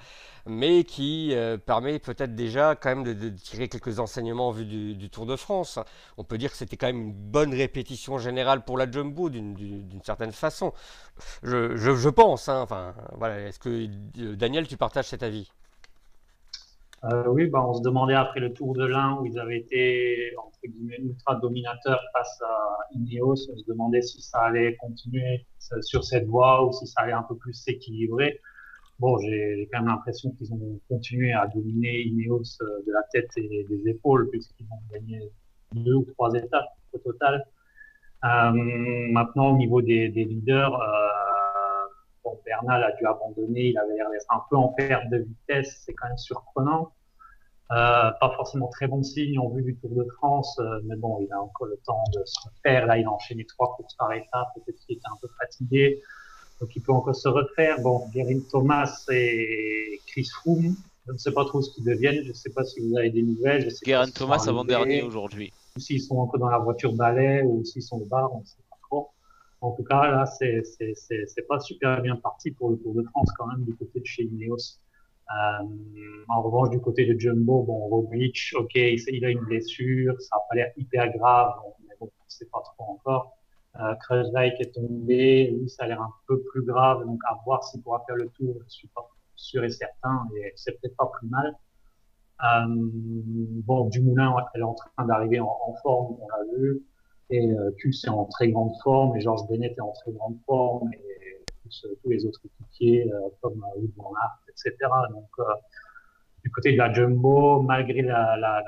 mais 0.51 0.85
qui 0.85 1.35
euh, 1.35 1.57
permet 1.57 1.99
peut-être 1.99 2.35
déjà 2.35 2.75
quand 2.75 2.95
même 2.95 3.05
de, 3.05 3.29
tirer 3.31 3.69
quelques 3.69 4.01
enseignements 4.01 4.49
en 4.49 4.51
vue 4.51 4.65
du, 4.67 5.11
Tour 5.11 5.27
de 5.27 5.37
France. 5.37 5.79
On 6.19 6.25
peut 6.25 6.39
dire 6.39 6.51
que 6.51 6.57
c'était 6.57 6.77
quand 6.77 6.89
même 6.89 7.01
une 7.01 7.13
bonne 7.13 7.55
répétition 7.55 8.19
générale 8.19 8.65
pour 8.65 8.77
la 8.77 8.91
Jumbo 8.91 9.31
d'une 9.31 10.03
certaine 10.03 10.33
façon. 10.33 10.73
Je, 11.43 12.09
pense. 12.09 12.49
Hein, 12.49 12.61
enfin, 12.63 12.95
voilà. 13.17 13.41
Est-ce 13.41 13.59
que 13.59 13.87
Daniel, 14.35 14.67
tu 14.67 14.77
partages 14.77 15.07
cet 15.07 15.23
avis? 15.23 15.51
Euh, 17.05 17.25
oui, 17.29 17.47
bah, 17.47 17.65
on 17.67 17.73
se 17.73 17.83
demandait 17.83 18.15
après 18.15 18.41
le 18.41 18.53
Tour 18.53 18.75
de 18.75 18.85
l'Ain 18.85 19.17
où 19.21 19.27
ils 19.27 19.39
avaient 19.39 19.59
été 19.59 20.35
entre 20.37 20.59
guillemets 20.67 20.99
ultra 20.99 21.35
dominateurs 21.37 22.03
face 22.13 22.43
à 22.43 22.79
Ineos, 22.95 23.37
on 23.51 23.57
se 23.57 23.65
demandait 23.67 24.03
si 24.03 24.21
ça 24.21 24.41
allait 24.41 24.77
continuer 24.77 25.47
sur 25.81 26.05
cette 26.05 26.27
voie 26.27 26.67
ou 26.67 26.73
si 26.73 26.87
ça 26.87 27.01
allait 27.03 27.15
un 27.15 27.23
peu 27.23 27.37
plus 27.37 27.55
s'équilibrer. 27.55 28.41
Bon, 29.01 29.17
j'ai 29.17 29.67
quand 29.73 29.79
même 29.79 29.89
l'impression 29.89 30.31
qu'ils 30.33 30.53
ont 30.53 30.79
continué 30.87 31.33
à 31.33 31.47
dominer 31.47 32.03
Ineos 32.03 32.43
euh, 32.61 32.83
de 32.87 32.93
la 32.93 33.03
tête 33.11 33.31
et 33.39 33.65
des 33.67 33.89
épaules 33.89 34.29
puisqu'ils 34.29 34.67
ont 34.71 34.93
gagné 34.93 35.33
deux 35.73 35.95
ou 35.95 36.05
trois 36.05 36.31
étapes 36.35 36.69
au 36.93 36.99
total. 36.99 37.47
Euh, 38.25 38.53
maintenant, 38.53 39.55
au 39.55 39.57
niveau 39.57 39.81
des, 39.81 40.09
leaders, 40.09 40.75
euh, 40.75 42.31
Bernal 42.45 42.85
a 42.85 42.93
dû 42.93 43.07
abandonner, 43.07 43.69
il 43.69 43.79
avait 43.79 43.95
l'air 43.95 44.11
d'être 44.11 44.27
un 44.29 44.43
peu 44.51 44.57
en 44.57 44.69
perte 44.69 45.09
de 45.09 45.19
vitesse, 45.19 45.83
c'est 45.87 45.95
quand 45.95 46.09
même 46.09 46.19
surprenant. 46.19 46.93
Pas 47.71 48.33
forcément 48.37 48.69
très 48.69 48.87
bon 48.87 49.03
signe 49.03 49.39
en 49.39 49.49
vue 49.49 49.63
du 49.63 49.77
Tour 49.77 49.95
de 49.95 50.05
France, 50.17 50.61
mais 50.85 50.97
bon, 50.97 51.21
il 51.21 51.33
a 51.33 51.41
encore 51.41 51.69
le 51.69 51.79
temps 51.87 52.05
de 52.13 52.23
se 52.25 52.39
refaire. 52.49 52.87
Là, 52.87 52.99
il 52.99 53.07
a 53.07 53.11
enchaîné 53.11 53.47
trois 53.47 53.75
courses 53.77 53.95
par 53.95 54.13
étape, 54.13 54.49
peut-être 54.57 54.79
qu'il 54.81 54.97
était 54.97 55.09
un 55.09 55.17
peu 55.23 55.29
fatigué. 55.39 56.03
Donc 56.61 56.77
il 56.77 56.83
peut 56.83 56.93
encore 56.93 57.17
se 57.17 57.29
refaire. 57.29 57.81
Bon, 57.81 58.07
Guerin 58.15 58.41
Thomas 58.51 59.05
et 59.11 60.01
Chris 60.07 60.29
Froome, 60.41 60.75
je 61.07 61.13
ne 61.13 61.19
sais 61.19 61.33
pas 61.33 61.45
trop 61.45 61.63
ce 61.63 61.75
qu'ils 61.75 61.85
deviennent. 61.85 62.23
Je 62.23 62.29
ne 62.29 62.35
sais 62.35 62.51
pas 62.51 62.65
si 62.65 62.81
vous 62.81 62.97
avez 62.97 63.11
des 63.11 63.23
nouvelles. 63.23 63.73
Guerin 63.85 64.11
Thomas 64.11 64.45
avant-dernier 64.47 65.03
aujourd'hui. 65.03 65.53
Ou 65.77 65.81
s'ils 65.81 66.03
sont 66.03 66.19
encore 66.19 66.41
dans 66.41 66.51
la 66.51 66.59
voiture 66.59 66.93
balai 66.93 67.43
ou 67.43 67.65
s'ils 67.65 67.83
sont 67.83 67.97
au 67.97 68.05
bar, 68.05 68.35
on 68.35 68.41
ne 68.41 68.45
sait 68.45 68.63
pas 68.69 68.77
trop. 68.89 69.09
En 69.63 69.73
tout 69.73 69.85
cas, 69.85 70.11
là, 70.11 70.27
c'est 70.27 71.47
pas 71.49 71.61
super 71.61 72.03
bien 72.03 72.17
parti 72.17 72.51
pour 72.51 72.71
le 72.71 72.77
Tour 72.77 72.95
de 72.95 73.03
France 73.05 73.29
quand 73.39 73.47
même 73.47 73.65
du 73.65 73.75
côté 73.75 74.01
de 74.01 74.07
chez 74.07 74.25
Ineos. 74.25 74.79
Euh, 75.31 76.25
en 76.29 76.43
revanche, 76.43 76.71
du 76.71 76.81
côté 76.81 77.07
de 77.07 77.19
Jumbo, 77.19 77.63
bon, 77.63 77.89
Roglic, 77.89 78.53
ok, 78.55 78.75
il, 78.75 79.25
a 79.25 79.31
une 79.31 79.41
blessure, 79.41 80.21
ça 80.21 80.37
n'a 80.37 80.43
pas 80.49 80.55
l'air 80.57 80.73
hyper 80.77 81.13
grave, 81.17 81.53
mais 81.87 81.95
bon, 82.01 82.07
on 82.07 82.25
ne 82.25 82.31
sait 82.31 82.47
pas 82.47 82.61
trop 82.63 82.93
encore. 82.95 83.37
Euh, 83.81 83.95
est 84.35 84.75
tombé, 84.75 85.51
lui, 85.51 85.69
ça 85.69 85.85
a 85.85 85.87
l'air 85.87 86.03
un 86.03 86.13
peu 86.27 86.43
plus 86.53 86.63
grave, 86.63 87.05
donc 87.07 87.21
à 87.29 87.39
voir 87.45 87.65
s'il 87.65 87.83
pourra 87.83 88.03
faire 88.07 88.17
le 88.17 88.29
tour, 88.29 88.57
je 88.65 88.69
suis 88.69 88.89
pas 88.89 89.09
sûr 89.37 89.65
et 89.65 89.71
certain, 89.71 90.27
et 90.37 90.53
c'est 90.57 90.79
peut-être 90.81 90.97
pas 90.97 91.11
plus 91.19 91.29
mal. 91.29 91.55
Euh, 92.45 92.67
bon, 92.69 93.89
Dumoulin, 93.89 94.35
elle 94.55 94.61
est 94.61 94.65
en 94.65 94.75
train 94.75 95.07
d'arriver 95.07 95.41
en, 95.41 95.75
forme, 95.83 96.17
on 96.21 96.29
l'a 96.29 96.59
vu, 96.59 96.83
et 97.31 97.53
euh, 97.53 97.71
Kuss 97.79 98.05
est 98.05 98.09
en 98.09 98.27
très 98.27 98.49
grande 98.51 98.73
forme, 98.83 99.17
et 99.17 99.21
Georges 99.21 99.47
Bennett 99.49 99.77
est 99.77 99.81
en 99.81 99.93
très 99.93 100.13
grande 100.13 100.39
forme, 100.47 100.93
et 100.93 101.21
tous, 101.71 102.09
les 102.09 102.25
autres 102.27 102.41
équipiers 102.45 103.11
euh, 103.13 103.29
comme 103.41 103.65
euh, 103.77 104.03
Aert, 104.03 104.39
etc. 104.49 104.77
Donc, 105.11 105.29
euh, 105.39 105.45
du 106.45 106.51
côté 106.51 106.73
de 106.73 106.79
la 106.79 106.93
Jumbo, 106.93 107.63
malgré 107.63 108.03
la, 108.03 108.63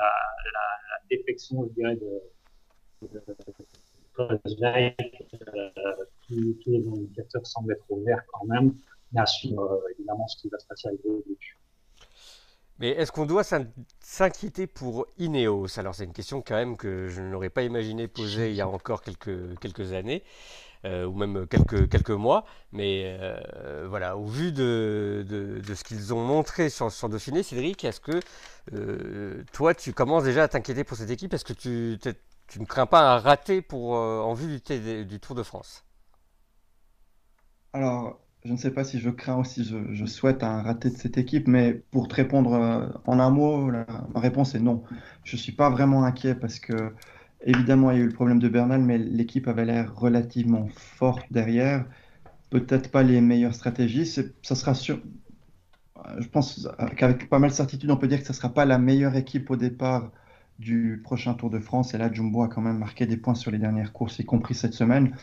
défection, 1.10 1.66
je 1.68 1.74
dirais, 1.74 1.96
de 1.96 2.22
tous, 4.14 4.28
tous, 6.28 6.70
les 6.70 6.86
indicateurs 6.86 7.46
semblent 7.46 7.72
être 7.72 7.84
ouverts 7.90 8.22
quand 8.32 8.46
même, 8.46 8.74
mais 9.12 9.20
à 9.20 9.26
suivre 9.26 9.82
évidemment 9.94 10.26
ce 10.28 10.40
qui 10.40 10.48
va 10.48 10.58
se 10.58 10.66
passer 10.66 10.88
avec 10.88 11.00
le 11.04 11.22
début. 11.26 11.58
Mais 12.78 12.90
est-ce 12.90 13.12
qu'on 13.12 13.26
doit 13.26 13.44
s'inquiéter 14.00 14.66
pour 14.66 15.06
Ineos? 15.18 15.78
Alors 15.78 15.94
c'est 15.94 16.04
une 16.04 16.12
question 16.12 16.42
quand 16.42 16.56
même 16.56 16.76
que 16.76 17.06
je 17.06 17.22
n'aurais 17.22 17.48
pas 17.48 17.62
imaginé 17.62 18.08
poser 18.08 18.50
il 18.50 18.56
y 18.56 18.60
a 18.60 18.68
encore 18.68 19.02
quelques, 19.02 19.92
années. 19.92 20.24
Euh, 20.84 21.06
ou 21.06 21.14
même 21.14 21.46
quelques, 21.46 22.10
mois. 22.10 22.44
Mais 22.72 23.16
euh, 23.20 23.86
voilà, 23.88 24.16
au 24.16 24.24
vu 24.24 24.50
de, 24.50 25.24
ce 25.64 25.84
qu'ils 25.84 26.12
ont 26.12 26.24
montré 26.24 26.70
sur, 26.70 26.90
sur 26.90 27.08
Dauphiné, 27.08 27.44
Cédric, 27.44 27.84
est-ce 27.84 28.00
que 28.00 28.18
euh, 28.74 29.44
toi, 29.52 29.74
tu 29.74 29.92
commences 29.92 30.24
déjà 30.24 30.42
à 30.42 30.48
t'inquiéter 30.48 30.82
pour 30.82 30.96
cette 30.96 31.10
équipe? 31.10 31.34
Est-ce 31.34 31.44
que 31.44 31.52
tu, 31.52 32.00
tu, 32.52 32.60
ne 32.60 32.66
crains 32.66 32.86
pas 32.86 33.14
un 33.14 33.18
raté 33.18 33.62
pour, 33.62 33.92
en 33.92 34.34
vue 34.34 34.60
du, 34.60 35.04
du, 35.04 35.20
Tour 35.20 35.34
de 35.34 35.42
France? 35.42 35.84
Alors, 37.72 38.20
je 38.44 38.52
ne 38.52 38.56
sais 38.56 38.70
pas 38.70 38.84
si 38.84 39.00
je 39.00 39.10
crains 39.10 39.36
aussi, 39.36 39.64
je, 39.64 39.92
je, 39.92 40.04
souhaite 40.06 40.42
un 40.42 40.62
raté 40.62 40.90
de 40.90 40.96
cette 40.96 41.16
équipe, 41.16 41.48
mais 41.48 41.72
pour 41.90 42.08
te 42.08 42.14
répondre 42.14 43.00
en 43.06 43.18
un 43.18 43.30
mot, 43.30 43.70
ma 43.70 44.20
réponse 44.20 44.54
est 44.54 44.60
non. 44.60 44.82
Je 45.24 45.36
ne 45.36 45.40
suis 45.40 45.52
pas 45.52 45.70
vraiment 45.70 46.04
inquiet 46.04 46.34
parce 46.34 46.58
que 46.58 46.92
Évidemment, 47.44 47.90
il 47.90 47.98
y 47.98 48.00
a 48.00 48.04
eu 48.04 48.06
le 48.06 48.12
problème 48.12 48.38
de 48.38 48.48
Bernal, 48.48 48.82
mais 48.82 48.98
l'équipe 48.98 49.48
avait 49.48 49.64
l'air 49.64 49.94
relativement 49.96 50.68
forte 50.68 51.26
derrière. 51.32 51.86
Peut-être 52.50 52.90
pas 52.90 53.02
les 53.02 53.20
meilleures 53.20 53.54
stratégies. 53.54 54.06
Ça 54.06 54.54
sera 54.54 54.74
sûr. 54.74 55.00
Je 56.18 56.28
pense 56.28 56.68
qu'avec 56.96 57.28
pas 57.28 57.38
mal 57.38 57.50
de 57.50 57.54
certitude, 57.54 57.90
on 57.90 57.96
peut 57.96 58.08
dire 58.08 58.18
que 58.18 58.26
ce 58.26 58.32
ne 58.32 58.36
sera 58.36 58.48
pas 58.48 58.64
la 58.64 58.78
meilleure 58.78 59.16
équipe 59.16 59.50
au 59.50 59.56
départ 59.56 60.10
du 60.62 61.00
prochain 61.02 61.34
Tour 61.34 61.50
de 61.50 61.58
France. 61.58 61.94
Et 61.94 61.98
là, 61.98 62.10
Jumbo 62.12 62.42
a 62.42 62.48
quand 62.48 62.62
même 62.62 62.78
marqué 62.78 63.06
des 63.06 63.16
points 63.16 63.34
sur 63.34 63.50
les 63.50 63.58
dernières 63.58 63.92
courses, 63.92 64.18
y 64.18 64.24
compris 64.24 64.54
cette 64.54 64.74
semaine. 64.74 65.14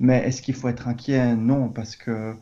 Mais 0.00 0.18
est-ce 0.18 0.42
qu'il 0.42 0.54
faut 0.54 0.68
être 0.68 0.88
inquiet? 0.88 1.36
Non, 1.36 1.68
parce 1.68 1.96
que 1.96 2.34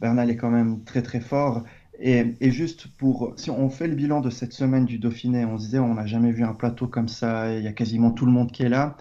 Bernal 0.00 0.30
est 0.30 0.36
quand 0.36 0.50
même 0.50 0.84
très 0.84 1.02
très 1.02 1.20
fort. 1.20 1.64
Et, 1.98 2.34
juste 2.50 2.88
pour, 2.96 3.32
si 3.36 3.50
on 3.50 3.70
fait 3.70 3.86
le 3.86 3.94
bilan 3.94 4.20
de 4.20 4.30
cette 4.30 4.52
semaine 4.52 4.86
du 4.86 4.98
Dauphiné, 4.98 5.44
on 5.44 5.56
se 5.56 5.66
disait 5.66 5.78
on 5.78 5.94
n'a 5.94 6.06
jamais 6.06 6.32
vu 6.32 6.42
un 6.42 6.54
plateau 6.54 6.88
comme 6.88 7.08
ça, 7.08 7.56
il 7.56 7.62
y 7.62 7.68
a 7.68 7.72
quasiment 7.72 8.10
tout 8.10 8.26
le 8.26 8.32
monde 8.32 8.50
qui 8.50 8.64
est 8.64 8.68
là. 8.68 8.96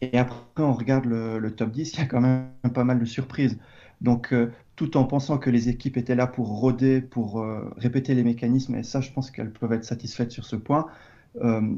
Et 0.00 0.18
après, 0.18 0.40
on 0.62 0.72
regarde 0.72 1.04
le, 1.04 1.54
top 1.54 1.70
10, 1.72 1.92
il 1.94 1.98
y 1.98 2.02
a 2.02 2.06
quand 2.06 2.20
même 2.20 2.48
pas 2.74 2.84
mal 2.84 2.98
de 2.98 3.04
surprises. 3.04 3.58
Donc, 4.00 4.32
euh, 4.32 4.50
tout 4.76 4.96
en 4.96 5.04
pensant 5.04 5.36
que 5.36 5.50
les 5.50 5.68
équipes 5.68 5.98
étaient 5.98 6.14
là 6.14 6.26
pour 6.26 6.48
rôder, 6.48 7.02
pour 7.02 7.42
euh, 7.42 7.70
répéter 7.76 8.14
les 8.14 8.24
mécanismes, 8.24 8.76
et 8.76 8.82
ça, 8.82 9.02
je 9.02 9.10
pense 9.12 9.30
qu'elles 9.30 9.52
peuvent 9.52 9.74
être 9.74 9.84
satisfaites 9.84 10.32
sur 10.32 10.46
ce 10.46 10.56
point, 10.56 10.86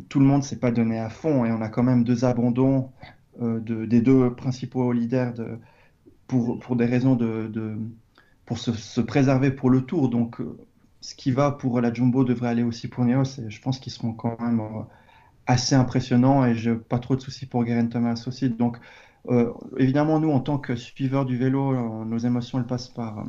tout 0.09 0.21
le 0.21 0.27
monde 0.27 0.43
s'est 0.43 0.59
pas 0.59 0.71
donné 0.71 0.99
à 0.99 1.11
fond, 1.11 1.45
et 1.45 1.53
on 1.53 1.61
a 1.61 1.69
quand 1.69 1.83
même 1.83 2.05
deux 2.05 2.25
abandons 2.25 2.91
de, 3.41 3.87
des 3.87 4.01
deux 4.01 4.35
principaux 4.35 4.93
leaders 4.93 5.35
de, 5.35 5.59
pour, 6.27 6.59
pour 6.59 6.77
des 6.77 6.87
raisons 6.87 7.15
de, 7.15 7.77
pour 8.47 8.59
se, 8.59 8.73
se, 8.73 9.01
préserver 9.01 9.51
pour 9.51 9.71
le 9.71 9.83
tour. 9.83 10.09
Donc, 10.09 10.41
euh, 10.41 10.57
ce 11.01 11.15
qui 11.15 11.31
va 11.31 11.51
pour 11.51 11.81
la 11.81 11.93
Jumbo 11.93 12.25
devrait 12.25 12.49
aller 12.49 12.63
aussi 12.63 12.89
pour 12.89 13.05
Neos. 13.05 13.39
Et 13.39 13.51
je 13.51 13.61
pense 13.61 13.79
qu'ils 13.79 13.93
seront 13.93 14.13
quand 14.13 14.41
même 14.41 14.61
euh, 14.61 14.83
assez 15.47 15.75
impressionnants. 15.75 16.45
Et 16.47 16.55
j'ai 16.55 16.75
pas 16.75 16.99
trop 16.99 17.17
de 17.17 17.21
soucis 17.21 17.47
pour 17.47 17.65
Guerin 17.65 17.87
Thomas 17.87 18.25
aussi. 18.27 18.49
Donc, 18.51 18.79
euh, 19.29 19.53
évidemment, 19.79 20.19
nous, 20.19 20.31
en 20.31 20.41
tant 20.41 20.59
que 20.59 20.75
suiveurs 20.75 21.25
du 21.25 21.37
vélo, 21.37 21.73
euh, 21.73 22.05
nos 22.05 22.19
émotions, 22.19 22.59
elles 22.59 22.67
passent 22.67 22.89
par. 22.89 23.21
Euh, 23.21 23.25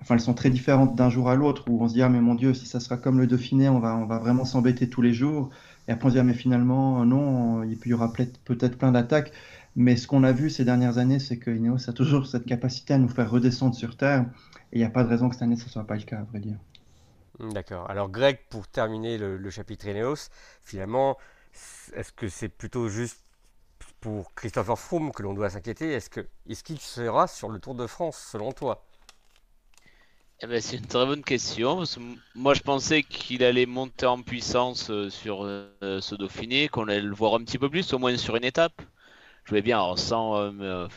enfin, 0.00 0.14
elles 0.14 0.20
sont 0.20 0.34
très 0.34 0.50
différentes 0.50 0.94
d'un 0.94 1.08
jour 1.08 1.30
à 1.30 1.36
l'autre, 1.36 1.64
où 1.68 1.82
on 1.82 1.88
se 1.88 1.94
dit, 1.94 2.02
ah, 2.02 2.08
mais 2.10 2.20
mon 2.20 2.34
Dieu, 2.34 2.52
si 2.52 2.66
ça 2.66 2.80
sera 2.80 2.98
comme 2.98 3.18
le 3.18 3.26
Dauphiné, 3.26 3.68
on 3.68 3.80
va, 3.80 3.96
on 3.96 4.04
va 4.06 4.18
vraiment 4.18 4.44
s'embêter 4.44 4.90
tous 4.90 5.00
les 5.02 5.14
jours. 5.14 5.50
Et 5.88 5.92
après, 5.92 6.06
on 6.06 6.10
se 6.10 6.14
dit, 6.14 6.20
ah, 6.20 6.24
mais 6.24 6.34
finalement, 6.34 7.04
non, 7.06 7.64
il 7.64 7.78
y 7.86 7.94
aura 7.94 8.12
peut-être 8.12 8.78
plein 8.78 8.92
d'attaques. 8.92 9.32
Mais 9.74 9.96
ce 9.96 10.06
qu'on 10.06 10.22
a 10.22 10.32
vu 10.32 10.50
ces 10.50 10.64
dernières 10.64 10.98
années, 10.98 11.18
c'est 11.18 11.38
que 11.38 11.50
Ineos 11.50 11.88
a 11.88 11.92
toujours 11.92 12.26
cette 12.26 12.44
capacité 12.44 12.94
à 12.94 12.98
nous 12.98 13.08
faire 13.08 13.30
redescendre 13.30 13.74
sur 13.74 13.96
Terre. 13.96 14.26
Et 14.72 14.76
il 14.76 14.78
n'y 14.78 14.84
a 14.84 14.90
pas 14.90 15.02
de 15.02 15.08
raison 15.08 15.28
que 15.28 15.34
cette 15.34 15.42
année, 15.42 15.56
ce 15.56 15.64
ne 15.64 15.70
soit 15.70 15.86
pas 15.86 15.96
le 15.96 16.02
cas, 16.02 16.18
à 16.18 16.22
vrai 16.24 16.40
dire. 16.40 16.58
Hmm, 17.38 17.52
d'accord. 17.52 17.88
Alors, 17.90 18.10
Greg, 18.10 18.38
pour 18.50 18.68
terminer 18.68 19.16
le, 19.16 19.50
chapitre 19.50 19.86
Ineos, 19.86 20.28
finalement, 20.62 21.16
est-ce 21.94 22.12
que 22.12 22.28
c'est 22.28 22.48
plutôt 22.50 22.88
juste 22.88 23.24
pour 24.00 24.34
Christopher 24.34 24.78
Froome 24.78 25.10
que 25.12 25.22
l'on 25.22 25.32
doit 25.32 25.48
s'inquiéter? 25.48 25.92
Est-ce 25.92 26.10
qu'il 26.10 26.26
est 26.50 26.62
qu'il 26.62 26.80
sera 26.80 27.26
sur 27.26 27.48
le 27.48 27.60
Tour 27.60 27.74
de 27.74 27.86
France, 27.86 28.18
selon 28.30 28.52
toi? 28.52 28.84
Eh 30.40 30.46
ben, 30.46 30.60
C'est 30.60 30.76
une 30.76 30.86
très 30.86 31.06
bonne 31.06 31.24
question. 31.24 31.82
moi, 32.34 32.54
je 32.54 32.60
pensais 32.60 33.02
qu'il 33.02 33.42
allait 33.44 33.66
monter 33.66 34.06
en 34.06 34.22
puissance 34.22 34.90
euh, 34.90 35.10
sur 35.10 35.44
euh, 35.44 36.00
ce 36.00 36.14
Dauphiné, 36.14 36.68
qu'on 36.68 36.88
allait 36.88 37.00
le 37.00 37.14
voir 37.14 37.34
un 37.34 37.44
petit 37.44 37.58
peu 37.58 37.68
plus, 37.70 37.92
au 37.92 37.98
moins 37.98 38.16
sur 38.16 38.36
une 38.36 38.44
étape 38.44 38.82
je 39.44 39.50
voulais 39.50 39.62
bien, 39.62 39.96
sans 39.96 40.36
euh, 40.36 40.88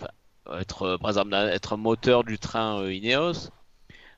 être, 0.60 0.98
par 0.98 1.12
exemple, 1.12 1.34
être 1.34 1.78
moteur 1.78 2.26
du 2.26 2.38
train 2.38 2.86
Ineos. 2.90 3.50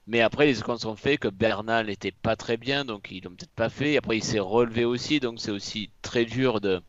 Mais 0.07 0.21
après, 0.21 0.47
les 0.47 0.55
secondes 0.55 0.79
sont 0.79 0.95
faits 0.95 1.19
que 1.19 1.27
Bernal 1.27 1.85
n'était 1.85 2.11
pas 2.11 2.35
très 2.35 2.57
bien, 2.57 2.83
donc 2.83 3.11
ils 3.11 3.23
l'ont 3.23 3.31
peut-être 3.35 3.51
pas 3.51 3.69
fait. 3.69 3.95
Après, 3.97 4.17
il 4.17 4.23
s'est 4.23 4.39
relevé 4.39 4.85
aussi, 4.85 5.19
donc 5.19 5.39
c'est 5.39 5.51
aussi 5.51 5.91
très 6.01 6.25
dur 6.25 6.61
de 6.61 6.81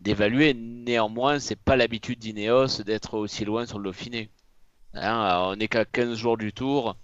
d'évaluer. 0.00 0.54
Néanmoins, 0.54 1.38
c'est 1.40 1.56
pas 1.56 1.76
l'habitude 1.76 2.18
d'Ineos 2.20 2.82
d'être 2.84 3.14
aussi 3.18 3.44
loin 3.44 3.66
sur 3.66 3.78
le 3.78 3.84
Dauphiné. 3.90 4.30
Hein, 4.94 5.50
on 5.52 5.56
n'est 5.56 5.68
qu'à 5.68 5.84
15 5.84 6.16
jours 6.16 6.38
du 6.38 6.52
tour. 6.52 6.96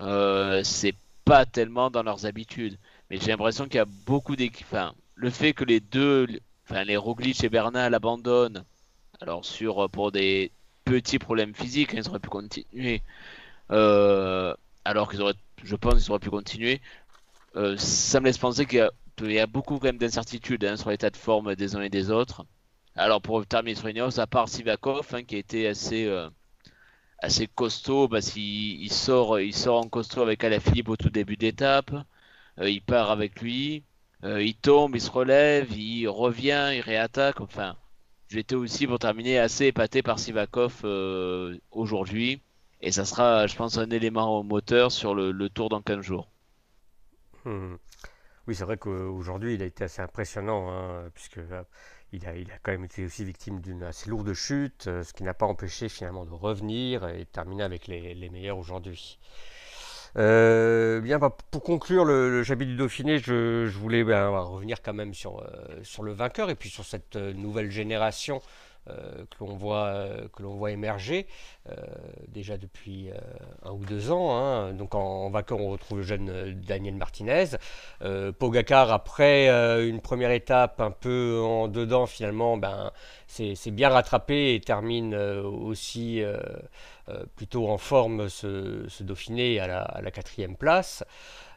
Euh, 0.00 0.62
c'est 0.64 0.94
pas 1.24 1.46
tellement 1.46 1.90
dans 1.90 2.02
leurs 2.02 2.26
habitudes. 2.26 2.78
Mais 3.10 3.18
j'ai 3.18 3.28
l'impression 3.28 3.64
qu'il 3.64 3.76
y 3.76 3.78
a 3.78 3.86
beaucoup 4.06 4.36
d'équipes. 4.36 4.76
Le 5.14 5.30
fait 5.30 5.52
que 5.52 5.64
les 5.64 5.80
deux, 5.80 6.26
enfin, 6.68 6.84
les 6.84 6.96
Roglic 6.96 7.42
et 7.42 7.48
Bernal 7.48 7.94
abandonnent 7.94 8.64
alors 9.20 9.44
sur 9.44 9.84
euh, 9.84 9.88
pour 9.88 10.12
des 10.12 10.52
petits 10.84 11.18
problèmes 11.18 11.54
physiques, 11.54 11.94
hein, 11.94 12.00
ils 12.04 12.08
auraient 12.08 12.20
pu 12.20 12.28
continuer. 12.28 13.02
Euh, 13.72 14.54
alors 14.84 15.10
qu'ils 15.10 15.20
auraient, 15.22 15.34
je 15.64 15.76
pense, 15.76 15.94
qu'ils 16.00 16.10
auraient 16.10 16.20
pu 16.20 16.30
continuer. 16.30 16.80
Ça 17.76 18.20
me 18.20 18.26
laisse 18.26 18.38
penser 18.38 18.66
qu'il 18.66 18.88
y, 19.22 19.38
a 19.38 19.46
beaucoup 19.46 19.78
quand 19.78 19.86
même 19.86 19.98
d'incertitudes 19.98 20.64
hein, 20.64 20.76
sur 20.76 20.90
l'état 20.90 21.10
de 21.10 21.16
forme 21.16 21.56
des 21.56 21.74
uns 21.74 21.82
et 21.82 21.88
des 21.88 22.10
autres. 22.10 22.44
Alors 22.94 23.20
pour 23.20 23.44
terminer 23.46 23.74
sur 23.74 23.88
Ineos, 23.88 24.20
à 24.20 24.26
part 24.28 24.48
Sivakov, 24.48 25.08
hein, 25.12 25.24
qui 25.24 25.34
a 25.34 25.38
été 25.38 25.66
assez 25.66 26.08
assez 27.18 27.46
costaud, 27.46 28.08
parce 28.08 28.30
qu'il 28.30 28.82
il 28.82 28.92
sort, 28.92 29.40
il 29.40 29.54
sort 29.54 29.80
en 29.80 29.88
costaud 29.88 30.22
avec 30.22 30.44
Alaphilippe 30.44 30.88
au 30.90 30.96
tout 30.96 31.10
début 31.10 31.36
d'étape. 31.36 31.90
il 32.62 32.82
part 32.82 33.10
avec 33.10 33.40
lui. 33.40 33.84
il 34.24 34.54
tombe, 34.56 34.96
il 34.96 35.00
se 35.00 35.10
relève, 35.10 35.72
il 35.76 36.08
revient, 36.08 36.72
il 36.74 36.80
réattaque. 36.80 37.40
Enfin, 37.40 37.76
J'étais 38.28 38.54
aussi, 38.54 38.86
pour 38.86 38.98
terminer, 38.98 39.38
assez 39.38 39.66
épaté 39.66 40.02
par 40.02 40.18
Sivakov 40.18 40.82
euh, 40.84 41.56
aujourd'hui. 41.70 42.42
Et 42.82 42.92
ça 42.92 43.06
sera, 43.06 43.46
je 43.46 43.56
pense, 43.56 43.78
un 43.78 43.90
élément 43.90 44.42
moteur 44.44 44.92
sur 44.92 45.14
le, 45.14 45.48
tour 45.48 45.70
dans 45.70 45.80
15 45.80 46.02
jours. 46.02 46.30
Hmm. 47.44 47.76
Oui, 48.46 48.54
c'est 48.54 48.64
vrai 48.64 48.76
qu'aujourd'hui, 48.76 49.54
il 49.54 49.62
a 49.62 49.64
été 49.64 49.84
assez 49.84 50.02
impressionnant, 50.02 50.70
hein, 50.70 51.10
puisque 51.14 51.38
euh, 51.38 51.62
il 52.12 52.26
a, 52.26 52.32
quand 52.62 52.72
même 52.72 52.84
été 52.84 53.04
aussi 53.04 53.24
victime 53.24 53.60
d'une 53.60 53.82
assez 53.82 54.08
lourde 54.08 54.32
chute, 54.32 54.86
euh, 54.86 55.02
ce 55.02 55.12
qui 55.12 55.24
n'a 55.24 55.34
pas 55.34 55.46
empêché 55.46 55.88
finalement 55.88 56.24
de 56.24 56.32
revenir 56.32 57.06
et 57.08 57.26
terminer 57.26 57.62
avec 57.62 57.86
les, 57.86 58.28
meilleurs 58.30 58.58
aujourd'hui. 58.58 59.18
Euh, 60.16 61.00
bien, 61.00 61.18
bah, 61.18 61.36
pour 61.50 61.62
conclure 61.62 62.04
le, 62.04 62.42
le 62.42 62.56
du 62.56 62.76
Dauphiné, 62.76 63.18
je, 63.18 63.68
voulais 63.68 64.04
ben, 64.04 64.28
revenir 64.28 64.80
quand 64.82 64.94
même 64.94 65.12
sur, 65.12 65.40
euh, 65.40 65.82
sur 65.82 66.02
le 66.02 66.12
vainqueur 66.12 66.48
et 66.48 66.54
puis 66.54 66.70
sur 66.70 66.84
cette 66.84 67.16
nouvelle 67.16 67.70
génération 67.70 68.40
que 68.88 69.44
l'on 69.44 69.56
voit, 69.56 70.06
que 70.34 70.42
l'on 70.42 70.54
voit 70.54 70.70
émerger 70.70 71.26
déjà 72.28 72.56
depuis 72.56 73.10
un 73.64 73.72
ou 73.72 73.84
deux 73.84 74.10
ans. 74.10 74.36
Hein. 74.36 74.72
Donc 74.72 74.94
en, 74.94 75.30
vacances, 75.30 75.60
on 75.60 75.70
retrouve 75.70 75.98
le 75.98 76.04
jeune 76.04 76.54
Daniel 76.66 76.94
Martinez. 76.94 77.46
Pogacar, 78.38 78.90
après 78.90 79.48
une 79.86 80.00
première 80.00 80.30
étape 80.30 80.80
un 80.80 80.90
peu 80.90 81.40
en 81.42 81.68
dedans, 81.68 82.06
finalement, 82.06 82.56
ben, 82.56 82.92
c'est 83.26 83.70
bien 83.70 83.90
rattrapé 83.90 84.54
et 84.54 84.60
termine 84.60 85.14
aussi 85.14 86.22
plutôt 87.36 87.68
en 87.68 87.78
forme 87.78 88.28
ce, 88.28 88.86
Dauphiné 89.02 89.60
à 89.60 90.00
la 90.00 90.10
quatrième 90.10 90.56
place. 90.56 91.04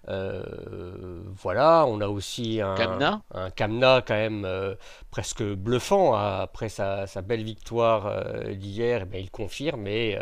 Euh, 0.07 1.21
voilà, 1.35 1.85
on 1.87 2.01
a 2.01 2.07
aussi 2.07 2.59
un 2.59 2.73
Kamna, 2.73 3.21
un 3.33 3.51
Kamna 3.51 4.03
quand 4.05 4.15
même 4.15 4.45
euh, 4.45 4.73
presque 5.11 5.43
bluffant 5.43 6.15
après 6.15 6.69
sa, 6.69 7.05
belle 7.23 7.43
victoire 7.43 8.07
euh, 8.07 8.53
d'hier. 8.53 9.05
Eh 9.13 9.19
il 9.19 9.29
confirme 9.29 9.85
et 9.87 10.17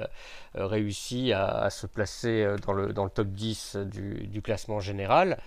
réussit 0.54 1.32
à, 1.34 1.70
se 1.70 1.88
placer 1.88 2.56
dans 2.65 2.74
le, 2.74 2.92
dans 2.92 3.06
le 3.06 3.10
top 3.10 3.28
10 3.28 3.78
du, 3.78 4.42
classement 4.42 4.80
général. 4.80 5.39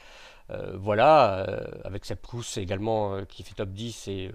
Voilà, 0.75 1.47
avec 1.85 2.05
cette 2.05 2.21
course 2.27 2.59
également 2.59 3.25
qui 3.25 3.43
fait 3.43 3.55
top 3.55 3.71
10 3.71 4.09
et 4.09 4.31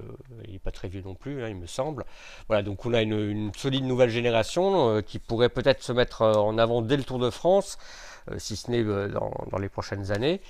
il 0.46 0.54
n'est 0.54 0.60
pas 0.60 0.72
très 0.72 0.88
vieux 0.88 1.04
non 1.04 1.14
plus, 1.14 1.44
hein, 1.44 1.50
il 1.50 1.56
me 1.56 1.68
semble. 1.68 2.06
Voilà, 2.48 2.64
donc 2.64 2.86
on 2.86 2.94
a 2.94 3.02
une, 3.02 3.52
solide 3.56 3.86
nouvelle 3.86 4.10
génération 4.10 5.02
qui 5.04 5.20
pourrait 5.20 5.50
peut-être 5.50 5.84
se 5.84 5.92
mettre 5.92 6.24
en 6.24 6.58
avant 6.58 6.82
dès 6.82 6.98
le 6.98 7.04
Tour 7.04 7.20
de 7.20 7.30
France. 7.30 7.78
Euh, 8.32 8.40
si 8.40 8.56
ce 8.56 8.72
n'est 8.72 8.84
euh, 8.84 9.08
dans, 9.08 9.58
les 9.58 9.70
prochaines 9.70 10.12
années. 10.12 10.42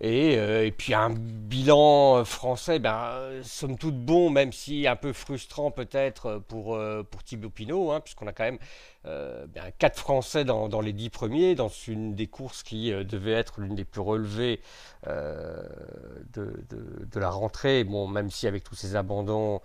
Et, 0.00 0.36
euh, 0.38 0.70
puis 0.76 0.94
un 0.94 1.10
bilan 1.10 2.24
français, 2.24 2.78
ben, 2.78 3.40
somme 3.42 3.76
toute 3.76 3.98
bon, 3.98 4.30
même 4.30 4.52
si 4.52 4.86
un 4.86 4.96
peu 4.96 5.12
frustrant 5.12 5.70
peut-être 5.70 6.42
pour, 6.48 6.78
pour 7.10 7.22
Thibaut 7.22 7.50
Pinot, 7.50 7.92
hein, 7.92 8.00
puisqu'on 8.00 8.26
a 8.26 8.32
quand 8.32 8.44
même 8.44 8.58
euh, 9.06 9.46
ben, 9.46 9.64
quatre 9.78 9.98
Français 9.98 10.44
dans, 10.44 10.68
dans, 10.68 10.80
les 10.80 10.92
dix 10.92 11.10
premiers, 11.10 11.54
dans 11.54 11.68
une 11.68 12.14
des 12.14 12.26
courses 12.26 12.62
qui 12.62 12.90
devait 12.90 13.32
être 13.32 13.60
l'une 13.60 13.74
des 13.74 13.84
plus 13.84 14.00
relevées 14.00 14.60
euh, 15.06 15.62
de, 16.34 16.64
de, 16.68 17.06
de, 17.06 17.20
la 17.20 17.30
rentrée. 17.30 17.84
Bon, 17.84 18.06
même 18.06 18.30
si 18.30 18.46
avec 18.46 18.64
tous 18.64 18.74
ces 18.74 18.96
abandons, 18.96 19.60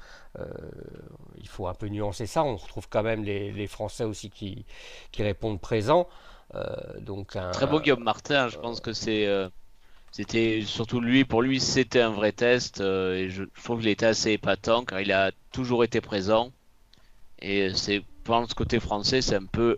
il 1.38 1.48
faut 1.48 1.67
un 1.67 1.74
peu 1.74 1.88
nuancer 1.88 2.26
ça, 2.26 2.43
on 2.43 2.58
retrouve 2.58 2.89
quand 2.89 3.04
même 3.04 3.24
les, 3.24 3.52
les 3.52 3.67
Français 3.67 4.04
aussi 4.04 4.30
qui, 4.30 4.65
qui 5.12 5.24
répondent 5.24 5.62
présents. 5.62 6.08
Euh, 6.54 6.65
donc 7.00 7.38
Très 7.54 7.67
beau 7.67 7.80
Guillaume 7.80 8.04
Martin, 8.04 8.50
je 8.50 8.58
pense 8.58 8.80
que 8.80 8.93
c'est 8.93 9.26
euh, 9.26 9.50
c'était 10.12 10.62
surtout 10.65 11.02
lui, 11.02 11.26
pour 11.26 11.41
lui, 11.41 11.60
c'était 11.60 12.00
un 12.00 12.12
vrai 12.12 12.32
test. 12.32 12.80
Euh, 12.80 13.15
et 13.15 13.30
je, 13.30 13.43
trouve 13.63 13.80
qu'il 13.80 13.89
était 13.89 14.06
assez 14.06 14.32
épatant 14.32 14.86
car 14.86 15.02
il 15.02 15.12
a 15.12 15.32
toujours 15.52 15.84
été 15.84 16.00
présent. 16.00 16.54
Et 17.39 17.74
c'est, 17.74 18.02
pour 18.24 18.50
ce 18.50 18.56
côté 18.56 18.80
français, 18.80 19.21
c'est 19.21 19.36
un 19.36 19.45
peu 19.45 19.78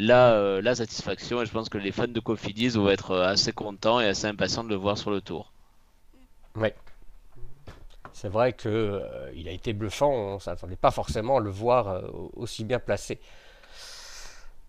la, 0.00 0.60
la 0.60 0.74
satisfaction. 0.74 1.42
Et 1.42 1.46
je 1.46 1.52
pense 1.52 1.68
que 1.68 1.78
les 1.78 1.92
fans 1.92 2.08
de 2.08 2.20
Cofidis 2.20 2.70
vont 2.70 2.88
être 2.88 3.16
assez 3.16 3.52
contents 3.52 4.00
et 4.00 4.06
assez 4.06 4.26
impatients 4.26 4.64
de 4.64 4.68
le 4.68 4.76
voir 4.76 4.98
sur 4.98 5.10
le 5.10 5.20
tour. 5.20 5.52
Oui. 6.56 6.68
C'est 8.12 8.28
vrai 8.28 8.52
qu'il 8.52 9.02
il 9.34 9.48
a 9.48 9.52
été 9.52 9.72
bluffant. 9.72 10.10
On 10.10 10.34
ne 10.34 10.40
s'attendait 10.40 10.76
pas 10.76 10.90
forcément 10.90 11.38
à 11.38 11.40
le 11.40 11.50
voir 11.50 12.02
aussi 12.34 12.64
bien 12.64 12.78
placé. 12.78 13.20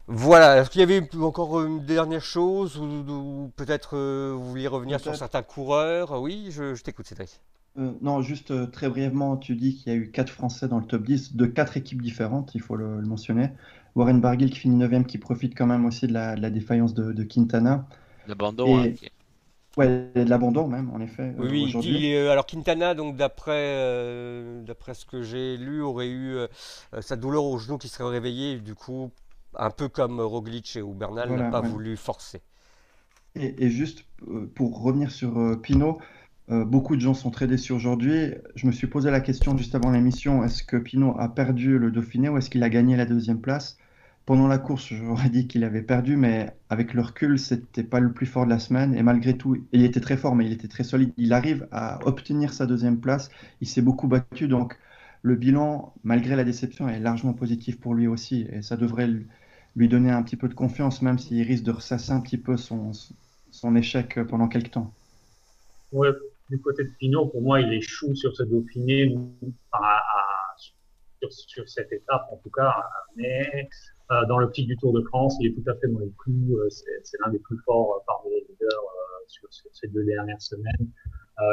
Voilà, 0.08 0.58
est-ce 0.58 0.70
qu'il 0.70 0.82
y 0.82 0.84
avait 0.84 1.08
encore 1.16 1.64
une 1.64 1.86
dernière 1.86 2.24
chose 2.24 2.78
ou, 2.78 3.52
peut-être 3.56 3.96
euh, 3.96 4.34
vous 4.36 4.50
vouliez 4.50 4.68
revenir 4.68 5.00
sur 5.00 5.16
certains 5.16 5.44
coureurs? 5.44 6.22
Oui, 6.22 6.50
je, 6.52 6.80
t'écoute 6.82 7.08
Cédric. 7.08 7.40
Euh, 7.78 7.92
non, 8.02 8.22
juste 8.22 8.52
euh, 8.52 8.66
très 8.66 8.90
brièvement, 8.90 9.38
tu 9.38 9.56
dis 9.56 9.76
qu'il 9.76 9.94
y 9.94 9.96
a 9.96 9.98
eu 9.98 10.12
quatre 10.12 10.32
Français 10.32 10.68
dans 10.68 10.80
le 10.80 10.86
top 10.86 11.04
10 11.04 11.38
de 11.38 11.46
quatre 11.46 11.78
équipes 11.78 12.02
différentes, 12.02 12.54
il 12.56 12.62
faut 12.62 12.76
le, 12.76 13.02
mentionner. 13.02 13.52
Warren 13.96 14.22
Barguil 14.22 14.50
qui 14.50 14.60
finit 14.60 14.76
9 14.76 15.06
qui 15.06 15.18
profite 15.18 15.58
quand 15.58 15.68
même 15.68 15.86
aussi 15.86 16.08
de 16.08 16.14
la, 16.14 16.50
défaillance 16.50 16.94
de, 16.94 17.24
Quintana. 17.24 17.88
L'abandon, 18.28 18.80
hein, 18.80 18.94
Ouais, 19.78 20.12
de 20.16 20.30
l'abandon 20.30 20.68
même, 20.68 20.90
en 20.94 21.00
effet. 21.00 21.34
Oui, 21.38 21.72
oui 21.74 22.18
alors 22.18 22.46
Quintana, 22.46 22.94
donc 22.94 23.16
d'après 23.16 24.44
d'après 24.66 24.94
ce 24.94 25.06
que 25.06 25.24
j'ai 25.24 25.56
lu, 25.56 25.82
aurait 25.82 26.10
eu 26.10 26.36
sa 27.00 27.16
douleur 27.16 27.46
au 27.46 27.58
genou 27.58 27.78
qui 27.78 27.88
serait 27.88 28.10
réveillée, 28.10 28.60
du 28.60 28.76
coup 28.76 29.12
un 29.58 29.70
peu 29.70 29.90
comme 29.90 30.20
Roglic 30.20 30.76
et 30.76 30.82
Bernal 30.82 31.32
n'a 31.32 31.50
pas 31.50 31.62
voulu 31.62 31.98
forcer. 31.98 32.42
Et, 33.36 33.70
juste 33.70 34.06
euh, 34.28 34.52
pour 34.56 34.82
revenir 34.84 35.10
sur 35.10 35.38
euh, 35.40 35.56
Pinot, 35.56 36.00
euh, 36.50 36.66
beaucoup 36.66 36.98
de 36.98 37.02
gens 37.02 37.14
sont 37.14 37.32
très 37.32 37.48
déçus 37.48 37.72
aujourd'hui. 37.72 38.34
Je 38.56 38.68
me 38.68 38.74
suis 38.74 38.88
posé 38.88 39.10
la 39.10 39.22
question 39.22 39.58
juste 39.58 39.74
avant 39.74 39.90
l'émission 39.90 40.44
est-ce 40.44 40.64
que 40.64 40.76
Pinot 40.76 41.16
a 41.18 41.30
perdu 41.30 41.80
le 41.80 41.92
Dauphiné 41.92 42.28
ou 42.28 42.38
est-ce 42.38 42.50
qu'il 42.50 42.64
a 42.64 42.70
gagné 42.70 42.98
la 42.98 43.06
deuxième 43.06 43.40
place? 43.40 43.78
Pendant 44.26 44.48
la 44.48 44.60
course, 44.60 44.94
j'aurais 44.94 45.30
dit 45.30 45.48
qu'il 45.48 45.64
avait 45.64 45.82
perdu, 45.82 46.16
mais 46.16 46.56
avec 46.70 46.94
le 46.94 47.02
recul, 47.02 47.40
c'était 47.40 47.84
pas 47.84 48.00
le 48.00 48.14
plus 48.14 48.28
fort 48.28 48.46
de 48.46 48.52
la 48.52 48.60
semaine. 48.60 48.94
Et 48.94 49.02
malgré 49.02 49.36
tout, 49.36 49.58
il 49.72 49.84
était 49.84 50.00
très 50.00 50.16
fort, 50.16 50.36
mais 50.36 50.46
il 50.46 50.54
était 50.54 50.68
très 50.68 50.84
solide. 50.84 51.12
Il 51.18 51.34
arrive 51.34 51.68
à 51.72 52.00
obtenir 52.08 52.54
sa 52.54 52.68
deuxième 52.68 53.00
place. 53.00 53.32
Il 53.62 53.68
s'est 53.68 53.82
beaucoup 53.82 54.08
battu, 54.08 54.48
donc 54.48 54.78
le 55.24 55.36
bilan, 55.36 55.94
malgré 56.04 56.36
la 56.36 56.44
déception, 56.44 56.88
est 56.88 57.00
largement 57.00 57.34
positif 57.34 57.80
pour 57.80 57.96
lui 57.96 58.08
aussi. 58.08 58.48
Et 58.52 58.62
ça 58.62 58.78
devrait 58.78 59.10
lui 59.76 59.88
donner 59.88 60.12
un 60.12 60.22
petit 60.22 60.36
peu 60.36 60.48
de 60.48 60.54
confiance, 60.54 61.02
même 61.02 61.18
s'il 61.18 61.42
risque 61.42 61.64
de 61.64 61.72
ressasser 61.72 62.12
un 62.12 62.22
petit 62.22 62.38
peu 62.38 62.58
son, 62.58 62.94
échec 63.76 64.20
pendant 64.30 64.48
quelques 64.48 64.72
temps. 64.72 64.94
Ouais, 65.92 66.10
du 66.50 66.60
côté 66.60 66.84
de 66.84 66.92
Pinot, 67.00 67.26
pour 67.26 67.42
moi, 67.42 67.60
il 67.60 67.74
échoue 67.74 68.16
sur 68.16 68.36
ce 68.36 68.44
Dauphiné, 68.44 69.18
sur, 71.30 71.68
cette 71.68 71.92
étape 71.92 72.28
en 72.32 72.38
tout 72.38 72.50
cas, 72.50 72.74
mais 73.16 73.70
dans 74.28 74.38
l'optique 74.38 74.68
du 74.68 74.78
Tour 74.78 74.94
de 74.94 75.02
France, 75.02 75.38
il 75.40 75.48
est 75.48 75.54
tout 75.54 75.70
à 75.70 75.76
fait 75.76 75.88
dans 75.88 76.00
les 76.00 76.12
clous. 76.18 76.58
Euh, 76.58 76.70
c'est 76.70 77.18
l'un 77.24 77.32
des 77.32 77.40
plus 77.40 77.58
forts 77.66 77.96
euh, 77.96 78.04
parmi 78.06 78.32
les 78.32 78.46
leaders 78.50 78.84
sur, 79.28 79.48
ces 79.52 79.88
deux 79.88 80.04
dernières 80.04 80.42
semaines. 80.42 80.88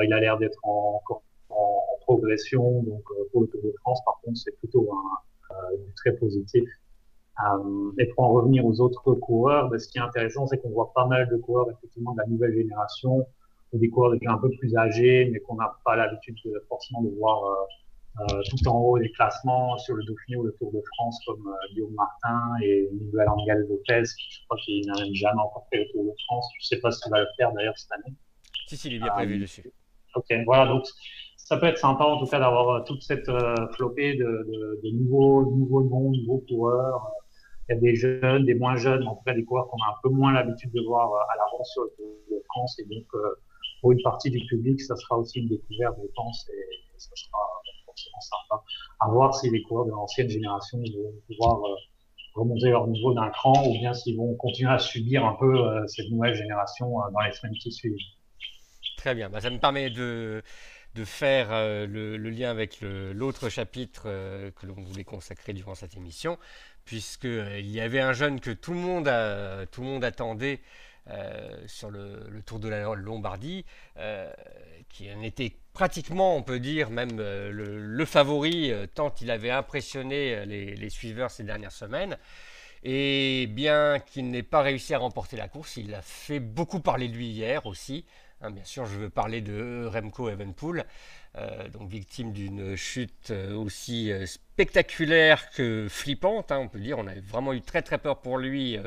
il 0.04 0.12
a 0.12 0.20
l'air 0.20 0.36
d'être 0.38 0.58
encore 0.64 1.22
en, 1.50 1.84
progression, 2.00 2.82
donc 2.84 3.04
pour 3.32 3.42
le 3.42 3.48
Tour 3.48 3.60
de 3.62 3.72
France, 3.80 4.00
par 4.04 4.18
contre, 4.24 4.38
c'est 4.38 4.56
plutôt 4.58 4.88
un, 4.90 5.54
très 5.96 6.12
positif. 6.12 6.68
Euh, 7.40 7.92
et 7.98 8.06
pour 8.06 8.24
en 8.24 8.30
revenir 8.30 8.66
aux 8.66 8.80
autres 8.80 9.14
coureurs, 9.14 9.68
ben, 9.68 9.78
ce 9.78 9.88
qui 9.88 9.98
est 9.98 10.00
intéressant, 10.00 10.46
c'est 10.46 10.58
qu'on 10.58 10.70
voit 10.70 10.92
pas 10.92 11.06
mal 11.06 11.28
de 11.28 11.36
coureurs 11.36 11.70
effectivement 11.70 12.12
de 12.12 12.18
la 12.18 12.26
nouvelle 12.26 12.54
génération, 12.54 13.26
ou 13.72 13.78
des 13.78 13.88
coureurs 13.90 14.12
déjà 14.12 14.32
un 14.32 14.38
peu 14.38 14.50
plus 14.50 14.76
âgés, 14.76 15.28
mais 15.32 15.38
qu'on 15.40 15.56
n'a 15.56 15.76
pas 15.84 15.94
l'habitude 15.94 16.36
de, 16.44 16.64
forcément 16.68 17.02
de 17.02 17.10
voir 17.10 17.44
euh, 17.44 17.54
euh, 17.54 17.87
tout 18.50 18.68
en 18.68 18.78
haut 18.78 18.98
des 18.98 19.10
classements 19.12 19.76
sur 19.78 19.94
le 19.94 20.04
Dauphiné 20.04 20.36
ou 20.36 20.44
le 20.44 20.54
Tour 20.58 20.72
de 20.72 20.80
France, 20.94 21.20
comme 21.26 21.46
euh, 21.46 21.72
Guillaume 21.72 21.94
Martin 21.94 22.40
et 22.62 22.88
Miguel 22.92 23.28
Angel 23.28 23.66
Lopez, 23.68 24.04
je 24.04 24.44
crois 24.44 24.58
qu'il 24.64 24.86
n'a 24.86 25.02
même 25.02 25.14
jamais 25.14 25.40
encore 25.40 25.66
fait 25.70 25.78
le 25.78 25.90
Tour 25.92 26.04
de 26.04 26.12
France. 26.26 26.50
Je 26.60 26.66
sais 26.66 26.80
pas 26.80 26.90
s'il 26.90 27.10
va 27.10 27.20
le 27.20 27.28
faire 27.36 27.52
d'ailleurs 27.52 27.76
cette 27.78 27.92
année. 27.92 28.14
Si, 28.66 28.76
si, 28.76 28.88
il 28.88 28.94
est 28.94 28.98
bien 28.98 29.12
prévu 29.12 29.36
euh, 29.36 29.40
dessus. 29.40 29.72
Ok, 30.14 30.26
voilà, 30.46 30.66
donc 30.66 30.84
ça 31.36 31.56
peut 31.56 31.66
être 31.66 31.78
sympa 31.78 32.04
en 32.04 32.18
tout 32.18 32.26
cas 32.26 32.40
d'avoir 32.40 32.84
toute 32.84 33.02
cette 33.02 33.30
flopée 33.74 34.14
de, 34.14 34.24
de, 34.24 34.80
de, 34.82 34.90
nouveaux, 34.90 35.44
nouveaux 35.54 35.84
noms, 35.84 36.10
nouveaux 36.10 36.44
coureurs 36.48 37.12
il 37.68 37.74
y 37.74 37.76
a 37.76 37.80
des 37.80 37.94
jeunes, 37.94 38.44
des 38.46 38.54
moins 38.54 38.76
jeunes, 38.76 39.06
en 39.06 39.14
tout 39.14 39.24
cas 39.24 39.34
des 39.34 39.44
coureurs 39.44 39.68
qu'on 39.68 39.82
a 39.82 39.90
un 39.90 39.96
peu 40.02 40.08
moins 40.08 40.32
l'habitude 40.32 40.72
de 40.72 40.80
voir 40.82 41.12
euh, 41.12 41.32
à 41.32 41.36
l'avance 41.36 41.70
sur 41.72 41.82
le 41.82 41.90
Tour 41.96 42.06
de 42.30 42.42
France. 42.46 42.78
Et 42.78 42.84
donc, 42.84 43.04
euh, 43.14 43.34
pour 43.80 43.92
une 43.92 44.02
partie 44.02 44.30
du 44.30 44.44
public, 44.46 44.80
ça 44.80 44.96
sera 44.96 45.18
aussi 45.18 45.40
une 45.40 45.48
découverte, 45.48 45.96
je 46.02 46.08
pense, 46.14 46.48
et 46.48 46.98
ça 46.98 47.10
sera 47.14 47.38
à 49.00 49.08
voir 49.08 49.34
si 49.34 49.50
les 49.50 49.62
coureurs 49.62 49.86
de 49.86 49.90
l'ancienne 49.90 50.28
génération 50.28 50.78
vont 50.78 51.12
pouvoir 51.26 51.64
euh, 51.64 51.74
remonter 52.34 52.70
leur 52.70 52.86
niveau 52.86 53.14
d'un 53.14 53.30
cran 53.30 53.66
ou 53.66 53.72
bien 53.72 53.94
s'ils 53.94 54.16
vont 54.16 54.34
continuer 54.36 54.70
à 54.70 54.78
subir 54.78 55.24
un 55.24 55.34
peu 55.34 55.86
cette 55.88 56.08
nouvelle 56.10 56.34
génération 56.34 56.88
dans 56.88 57.20
les 57.20 57.32
semaines 57.32 57.56
qui 57.56 57.72
suivent. 57.72 57.96
Très 58.96 59.14
bien, 59.14 59.28
bah, 59.28 59.40
ça 59.40 59.50
me 59.50 59.58
permet 59.58 59.90
de, 59.90 60.42
de 60.94 61.04
faire 61.04 61.48
le, 61.50 62.16
lien 62.16 62.50
avec 62.50 62.80
l'autre 62.80 63.48
chapitre 63.48 64.02
que 64.04 64.66
l'on 64.66 64.74
voulait 64.74 65.04
consacrer 65.04 65.52
durant 65.52 65.74
cette 65.74 65.96
émission, 65.96 66.38
puisqu'il 66.84 67.28
euh, 67.28 67.60
y 67.60 67.80
avait 67.80 68.00
un 68.00 68.14
jeune 68.14 68.40
que 68.40 68.50
tout 68.50 68.72
le 68.72 68.78
monde, 68.78 69.10
tout 69.70 69.82
le 69.82 69.86
monde 69.86 70.04
attendait 70.04 70.60
euh, 71.10 71.56
sur 71.66 71.90
le, 71.90 72.42
Tour 72.44 72.58
de 72.60 72.68
la 72.68 72.94
Lombardie, 72.94 73.64
euh, 73.96 74.30
qui 74.88 75.12
en 75.12 75.22
était 75.22 75.56
pratiquement, 75.72 76.36
on 76.36 76.42
peut 76.42 76.60
dire, 76.60 76.90
même 76.90 77.16
le, 77.18 78.04
favori, 78.04 78.72
tant 78.94 79.14
il 79.20 79.30
avait 79.30 79.50
impressionné 79.50 80.44
les, 80.46 80.90
suiveurs 80.90 81.30
ces 81.30 81.44
dernières 81.44 81.72
semaines. 81.72 82.18
Et 82.84 83.48
bien 83.50 83.98
qu'il 83.98 84.30
n'ait 84.30 84.42
pas 84.42 84.62
réussi 84.62 84.94
à 84.94 84.98
remporter 84.98 85.36
la 85.36 85.48
course, 85.48 85.76
il 85.76 85.94
a 85.94 86.02
fait 86.02 86.40
beaucoup 86.40 86.80
parler 86.80 87.08
de 87.08 87.14
lui 87.14 87.28
hier 87.28 87.66
aussi. 87.66 88.04
Hein, 88.40 88.52
bien 88.52 88.64
sûr, 88.64 88.86
je 88.86 88.96
veux 88.96 89.10
parler 89.10 89.40
de 89.40 89.88
Remco 89.92 90.28
Evenpool. 90.28 90.84
Donc 91.72 91.88
victime 91.88 92.32
d'une 92.32 92.74
chute 92.74 93.32
aussi 93.54 94.10
spectaculaire 94.24 95.50
que 95.50 95.86
flippante, 95.88 96.50
hein, 96.50 96.58
on 96.58 96.68
peut 96.68 96.80
dire. 96.80 96.98
On 96.98 97.06
a 97.06 97.14
vraiment 97.20 97.52
eu 97.52 97.60
très 97.60 97.82
très 97.82 97.98
peur 97.98 98.20
pour 98.20 98.38
lui 98.38 98.78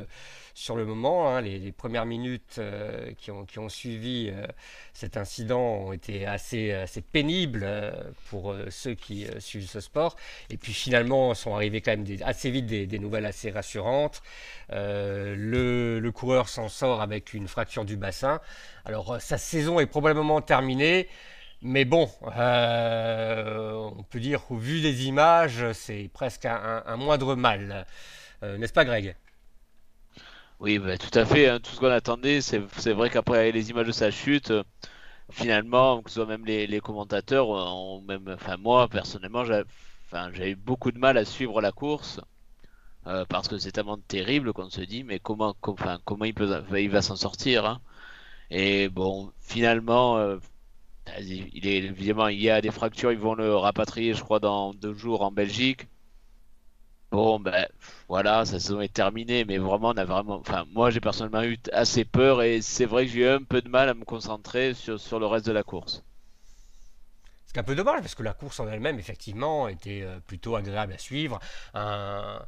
sur 0.54 0.76
le 0.76 0.86
moment. 0.86 1.30
Hein, 1.30 1.42
les, 1.42 1.72
premières 1.72 2.06
minutes 2.06 2.58
euh, 2.60 3.12
qui, 3.18 3.32
ont, 3.32 3.70
suivi 3.70 4.30
euh, 4.32 4.46
cet 4.94 5.18
incident 5.18 5.60
ont 5.60 5.94
été 5.94 6.26
assez, 6.26 6.72
assez 6.72 7.02
pénibles 7.02 7.62
euh, 7.64 7.92
pour 8.30 8.56
ceux 8.70 8.94
qui 8.94 9.28
suivent 9.40 9.70
ce 9.70 9.80
sport. 9.80 10.16
Et 10.50 10.58
puis 10.58 10.74
finalement, 10.74 11.34
sont 11.34 11.56
arrivées 11.56 11.82
quand 11.82 11.92
même 11.98 12.06
assez 12.24 12.52
vite 12.52 12.66
des, 12.66 13.00
nouvelles 13.00 13.26
assez 13.26 13.50
rassurantes. 13.50 14.22
Le, 14.70 16.10
coureur 16.14 16.50
s'en 16.50 16.68
sort 16.68 17.02
avec 17.02 17.34
une 17.34 17.48
fracture 17.48 17.86
du 17.86 17.96
bassin. 17.96 18.42
Alors 18.86 19.22
sa 19.22 19.38
saison 19.38 19.80
est 19.80 19.86
probablement 19.86 20.42
terminée. 20.42 21.08
Mais 21.62 21.86
bon, 21.86 22.10
on 22.26 24.04
peut 24.10 24.20
dire 24.20 24.44
qu'au 24.44 24.58
vu 24.58 24.82
des 24.82 25.06
images, 25.06 25.72
c'est 25.74 26.10
presque 26.14 26.46
un, 26.46 26.98
moindre 26.98 27.36
mal. 27.36 27.86
N'est-ce 28.42 28.74
pas 28.74 28.86
Greg? 28.86 29.16
Oui, 30.62 30.78
bah, 30.78 30.96
tout 30.98 31.18
à 31.18 31.26
fait. 31.26 31.50
Hein. 31.50 31.60
tout 31.60 31.72
ce 31.72 31.80
qu'on 31.80 31.90
attendait, 31.90 32.40
c'est 32.42 32.60
vrai 32.94 33.10
qu'après 33.10 33.52
les 33.52 33.72
images 33.72 33.88
de 33.88 33.92
sa 33.92 34.12
chute, 34.12 34.52
euh, 34.52 34.64
finalement, 35.32 36.04
que 36.04 36.10
ce 36.12 36.16
soit 36.18 36.28
même 36.28 36.46
les, 36.46 36.80
commentateurs, 36.82 37.50
euh, 37.52 38.02
même, 38.08 38.30
enfin 38.36 38.58
moi 38.58 38.88
personnellement, 38.88 39.44
j'ai 39.44 40.52
eu 40.52 40.56
beaucoup 40.56 40.92
de 40.92 41.00
mal 41.00 41.18
à 41.18 41.26
suivre 41.26 41.62
la 41.62 41.72
course 41.72 42.22
euh, 43.08 43.26
parce 43.28 43.48
que 43.48 43.58
c'est 43.58 43.72
tellement 43.72 43.98
terrible 43.98 44.54
qu'on 44.54 44.70
se 44.70 44.82
dit, 44.82 45.04
mais 45.04 45.20
comment, 45.20 45.56
enfin, 45.64 46.00
comment 46.06 46.26
il 46.26 46.36
peut, 46.36 46.46
va 46.46 47.02
s'en 47.02 47.16
sortir 47.16 47.66
hein. 47.66 47.82
Et 48.52 48.90
bon, 48.90 49.32
finalement, 49.42 50.38
il 51.20 51.68
est 51.68 51.78
évidemment 51.78 52.28
il 52.28 52.42
y 52.42 52.50
a 52.50 52.62
des 52.62 52.72
fractures, 52.72 53.12
ils 53.12 53.18
vont 53.20 53.36
le 53.36 53.56
rapatrier, 53.56 54.14
je 54.14 54.24
crois, 54.24 54.40
dans 54.40 54.74
deux 54.74 54.94
jours 54.94 55.22
en 55.24 55.32
Belgique. 55.32 55.88
Bon, 57.12 57.40
ben 57.42 57.68
voilà, 58.08 58.46
sa 58.46 58.58
saison 58.60 58.80
est 58.80 58.94
terminée, 58.94 59.44
mais 59.44 59.58
vraiment, 59.58 59.90
on 59.90 59.98
a 59.98 60.06
vraiment. 60.06 60.38
Enfin, 60.38 60.66
moi, 60.72 60.92
j'ai 60.92 61.02
personnellement 61.02 61.44
eu 61.44 61.58
assez 61.74 62.06
peur 62.06 62.42
et 62.42 62.62
c'est 62.62 62.86
vrai 62.86 63.06
que 63.06 63.12
j'ai 63.12 63.22
eu 63.22 63.28
un 63.28 63.44
peu 63.44 63.62
de 63.62 63.68
mal 63.68 63.90
à 63.90 63.94
me 63.94 64.06
concentrer 64.06 64.74
sur, 64.74 64.98
sur 64.98 65.20
le 65.20 65.26
reste 65.26 65.46
de 65.46 65.52
la 65.52 65.64
course. 65.64 66.04
C'est 67.48 67.58
un 67.58 67.64
peu 67.64 67.76
dommage 67.76 68.00
parce 68.00 68.16
que 68.16 68.24
la 68.24 68.34
course 68.34 68.62
en 68.62 68.68
elle-même, 68.70 68.98
effectivement, 68.98 69.68
était 69.68 70.04
euh, 70.04 70.22
plutôt 70.26 70.56
agréable 70.56 70.94
à 70.94 70.98
suivre. 70.98 71.40
Un, 71.74 72.40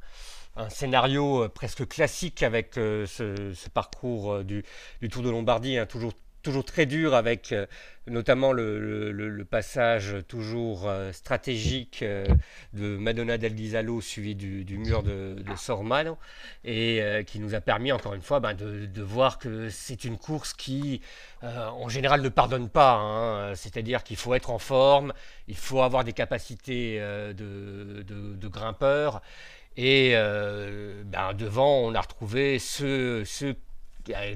scénario 0.70 1.44
euh, 1.44 1.50
presque 1.50 1.86
classique 1.88 2.42
avec 2.42 2.78
euh, 2.78 3.06
ce, 3.06 3.70
parcours 3.70 4.46
du, 4.46 4.64
du, 5.02 5.10
Tour 5.10 5.24
de 5.24 5.30
Lombardie, 5.30 5.78
hein, 5.78 5.86
toujours 5.86 6.14
toujours 6.44 6.66
très 6.66 6.86
dur 6.86 7.16
avec 7.16 7.52
euh, 7.52 7.66
notamment 8.06 8.52
le, 8.52 9.44
passage 9.50 10.16
toujours 10.28 10.88
euh, 10.88 11.12
stratégique 11.12 12.02
euh, 12.04 12.26
de 12.74 12.98
Madonna 12.98 13.38
del 13.38 13.56
Ghisalo 13.56 14.02
suivi 14.02 14.36
du, 14.36 14.78
mur 14.78 15.04
de, 15.04 15.36
de 15.36 15.56
Sormano 15.56 16.18
et 16.66 17.02
qui 17.26 17.40
nous 17.40 17.56
a 17.56 17.62
permis 17.62 17.92
encore 17.92 18.14
une 18.14 18.22
fois 18.22 18.40
ben, 18.40 18.54
de, 18.54 19.02
voir 19.02 19.40
que 19.40 19.70
c'est 19.70 20.04
une 20.04 20.18
course 20.18 20.54
qui 20.54 21.02
en 21.42 21.88
général 21.90 22.22
ne 22.22 22.30
pardonne 22.30 22.70
pas 22.70 22.96
hein. 22.96 23.56
c'est-à-dire 23.56 24.04
qu'il 24.04 24.18
faut 24.18 24.34
être 24.34 24.50
en 24.50 24.60
forme 24.60 25.14
il 25.48 25.58
faut 25.58 25.82
avoir 25.82 26.04
des 26.04 26.14
capacités 26.14 27.00
de, 27.00 28.48
grimpeur 28.48 29.22
et 29.78 30.14
ben, 30.14 31.34
devant 31.34 31.80
on 31.80 31.94
a 31.94 32.02
retrouvé 32.02 32.60
ceux, 32.60 33.24
ceux 33.26 33.56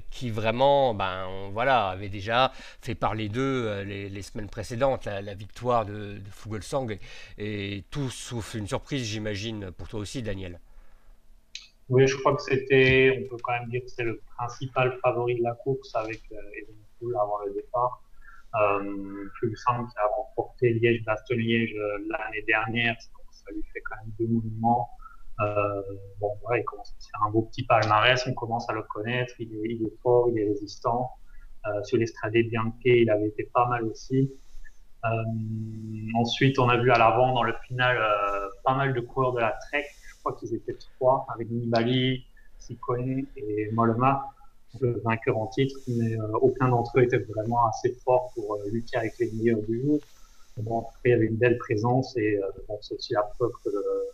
qui 0.09 0.29
vraiment 0.29 0.93
ben, 0.93 1.49
voilà, 1.51 1.89
avait 1.89 2.09
déjà 2.09 2.51
fait 2.81 2.95
parler 2.95 3.29
d'eux 3.29 3.65
euh, 3.67 3.83
les, 3.83 4.21
semaines 4.21 4.49
précédentes, 4.49 5.05
la, 5.05 5.33
victoire 5.33 5.85
de, 5.85 6.17
de 6.17 6.29
Fugelsang, 6.29 6.97
et, 7.37 7.83
tout 7.91 8.09
sauf 8.09 8.53
une 8.53 8.67
surprise, 8.67 9.03
j'imagine, 9.03 9.71
pour 9.71 9.87
toi 9.87 9.99
aussi, 9.99 10.21
Daniel. 10.21 10.59
Oui, 11.89 12.05
je 12.05 12.17
crois 12.17 12.35
que 12.35 12.41
c'était, 12.41 13.17
on 13.17 13.29
peut 13.29 13.41
quand 13.41 13.53
même 13.53 13.69
dire 13.69 13.81
que 13.81 13.89
c'était 13.89 14.03
le 14.03 14.19
principal 14.37 14.97
favori 15.01 15.35
de 15.35 15.43
la 15.43 15.53
course 15.53 15.95
avec 15.95 16.21
euh, 16.33 17.13
avant 17.21 17.39
le 17.45 17.53
départ. 17.53 18.03
Euh, 18.55 19.29
Fuglsang 19.39 19.87
qui 19.87 19.97
a 19.97 20.07
remporté 20.15 20.73
Liège-Bastogne-Liège 20.73 21.75
euh, 21.75 21.97
l'année 22.09 22.43
dernière, 22.47 22.95
ça 23.31 23.51
lui 23.51 23.63
fait 23.73 23.81
quand 23.81 23.95
même 23.97 24.13
deux 24.19 24.27
mouvements. 24.27 24.89
Euh, 25.39 25.81
bon, 26.19 26.31
voilà, 26.41 26.59
il 26.61 26.65
commence 26.65 26.89
à 26.89 27.03
faire 27.11 27.27
un 27.27 27.31
beau 27.31 27.43
petit 27.43 27.63
palmarès, 27.63 28.25
on 28.27 28.33
commence 28.33 28.69
à 28.69 28.73
le 28.73 28.83
connaître, 28.83 29.33
il 29.39 29.53
est, 29.53 30.01
fort, 30.01 30.29
il 30.29 30.39
est 30.39 30.47
résistant. 30.47 31.11
Euh, 31.65 31.83
sur 31.83 31.97
l'Estrade 31.97 32.33
Bianche, 32.33 32.73
il 32.85 33.09
avait 33.09 33.27
été 33.27 33.49
pas 33.53 33.67
mal 33.67 33.83
aussi. 33.83 34.31
Euh, 35.05 35.09
ensuite, 36.15 36.57
on 36.59 36.69
a 36.69 36.77
vu 36.77 36.91
à 36.91 36.97
l'avant, 36.97 37.33
dans 37.33 37.43
le 37.43 37.53
final, 37.67 37.97
euh, 37.97 38.47
pas 38.63 38.75
mal 38.75 38.93
de 38.93 38.99
coureurs 38.99 39.33
de 39.33 39.39
la 39.39 39.51
Trek. 39.51 39.85
Je 40.09 40.19
crois 40.19 40.33
qu'ils 40.33 40.55
étaient 40.55 40.77
trois, 40.95 41.25
avec 41.33 41.49
Nibali, 41.49 42.25
Sicone 42.57 43.25
et 43.35 43.69
Molema, 43.71 44.25
le 44.79 45.01
vainqueur 45.03 45.37
en 45.37 45.47
titre, 45.47 45.77
mais 45.87 46.17
euh, 46.17 46.31
aucun 46.41 46.69
d'entre 46.69 46.99
eux 46.99 47.03
était 47.03 47.19
vraiment 47.19 47.67
assez 47.67 47.93
fort 48.03 48.31
pour 48.33 48.57
lutter 48.71 48.97
avec 48.97 49.13
les 49.19 49.31
meilleurs 49.31 49.61
du 49.67 49.81
jour. 49.81 49.99
Y 51.05 51.13
avait 51.13 51.25
une 51.25 51.37
belle 51.37 51.57
présence 51.57 52.15
et 52.17 52.37
euh, 52.37 52.47
bon, 52.67 52.77
c'est 52.81 52.95
aussi 52.95 53.13
la 53.13 53.23
preuve 53.23 53.51
que 53.63 53.69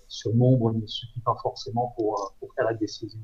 ce 0.07 0.29
nombre 0.29 0.73
ne 0.73 0.85
suffit 0.85 1.21
pas 1.21 1.35
forcément 1.41 1.93
pour, 1.95 2.35
euh, 2.41 2.47
faire 2.55 2.65
la 2.65 2.73
décision. 2.73 3.19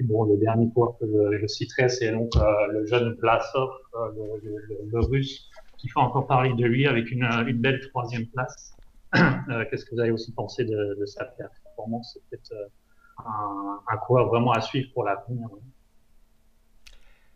Bon, 0.00 0.24
le 0.24 0.36
dernier 0.36 0.68
point 0.74 0.94
que 1.00 1.06
je, 1.40 1.46
citerai, 1.46 1.88
c'est 1.88 2.10
donc 2.10 2.34
euh, 2.36 2.66
le 2.72 2.86
jeune 2.86 3.14
Blasov, 3.14 3.70
le, 3.94 5.00
russe, 5.00 5.48
qui 5.78 5.88
fait 5.88 6.00
encore 6.00 6.26
parler 6.26 6.52
de 6.54 6.64
lui 6.66 6.86
avec 6.86 7.10
une, 7.10 7.24
belle 7.54 7.80
troisième 7.88 8.26
place. 8.26 8.74
Qu'est-ce 9.14 9.84
que 9.84 9.94
vous 9.94 10.00
avez 10.00 10.10
aussi 10.10 10.32
pensé 10.32 10.64
de, 10.64 11.04
sa 11.06 11.24
performance? 11.24 12.12
C'est 12.12 12.22
peut-être 12.28 12.70
un 13.18 13.96
coureur 13.98 14.26
vraiment 14.26 14.52
à 14.52 14.60
suivre 14.60 14.90
pour 14.92 15.04
l'avenir. 15.04 15.48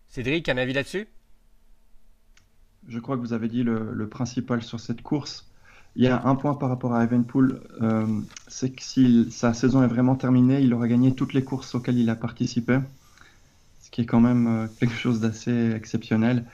Cédric, 0.09 0.49
un 0.49 0.57
avis 0.57 0.73
là-dessus? 0.73 1.09
Je 2.89 2.99
crois 2.99 3.17
que 3.17 3.21
vous 3.21 3.33
avez 3.33 3.49
dit 3.49 3.63
le, 3.63 4.09
principal 4.09 4.63
sur 4.63 4.81
cette 4.81 5.03
course. 5.03 5.51
Il 5.97 6.05
y 6.05 6.09
a 6.09 6.27
un 6.27 6.35
point 6.35 6.55
par 6.55 6.69
rapport 6.69 6.95
à 6.95 7.05
Evenpool, 7.05 7.61
euh, 7.81 8.07
c'est 8.49 8.71
que 8.71 8.83
si 8.83 9.31
sa 9.31 9.55
saison 9.55 9.83
est 9.83 9.87
vraiment 9.87 10.15
terminée, 10.15 10.61
il 10.61 10.75
aura 10.75 10.89
gagné 10.89 11.15
toutes 11.15 11.33
les 11.33 11.43
courses 11.43 11.75
auxquelles 11.75 11.99
il 11.99 12.11
a 12.11 12.17
participé, 12.17 12.79
ce 13.81 13.91
qui 13.91 14.03
est 14.03 14.07
quand 14.07 14.21
même 14.21 14.47
euh, 14.47 14.67
quelque 14.79 14.95
chose 14.95 15.21
d'assez 15.21 15.73
exceptionnel. 15.75 16.45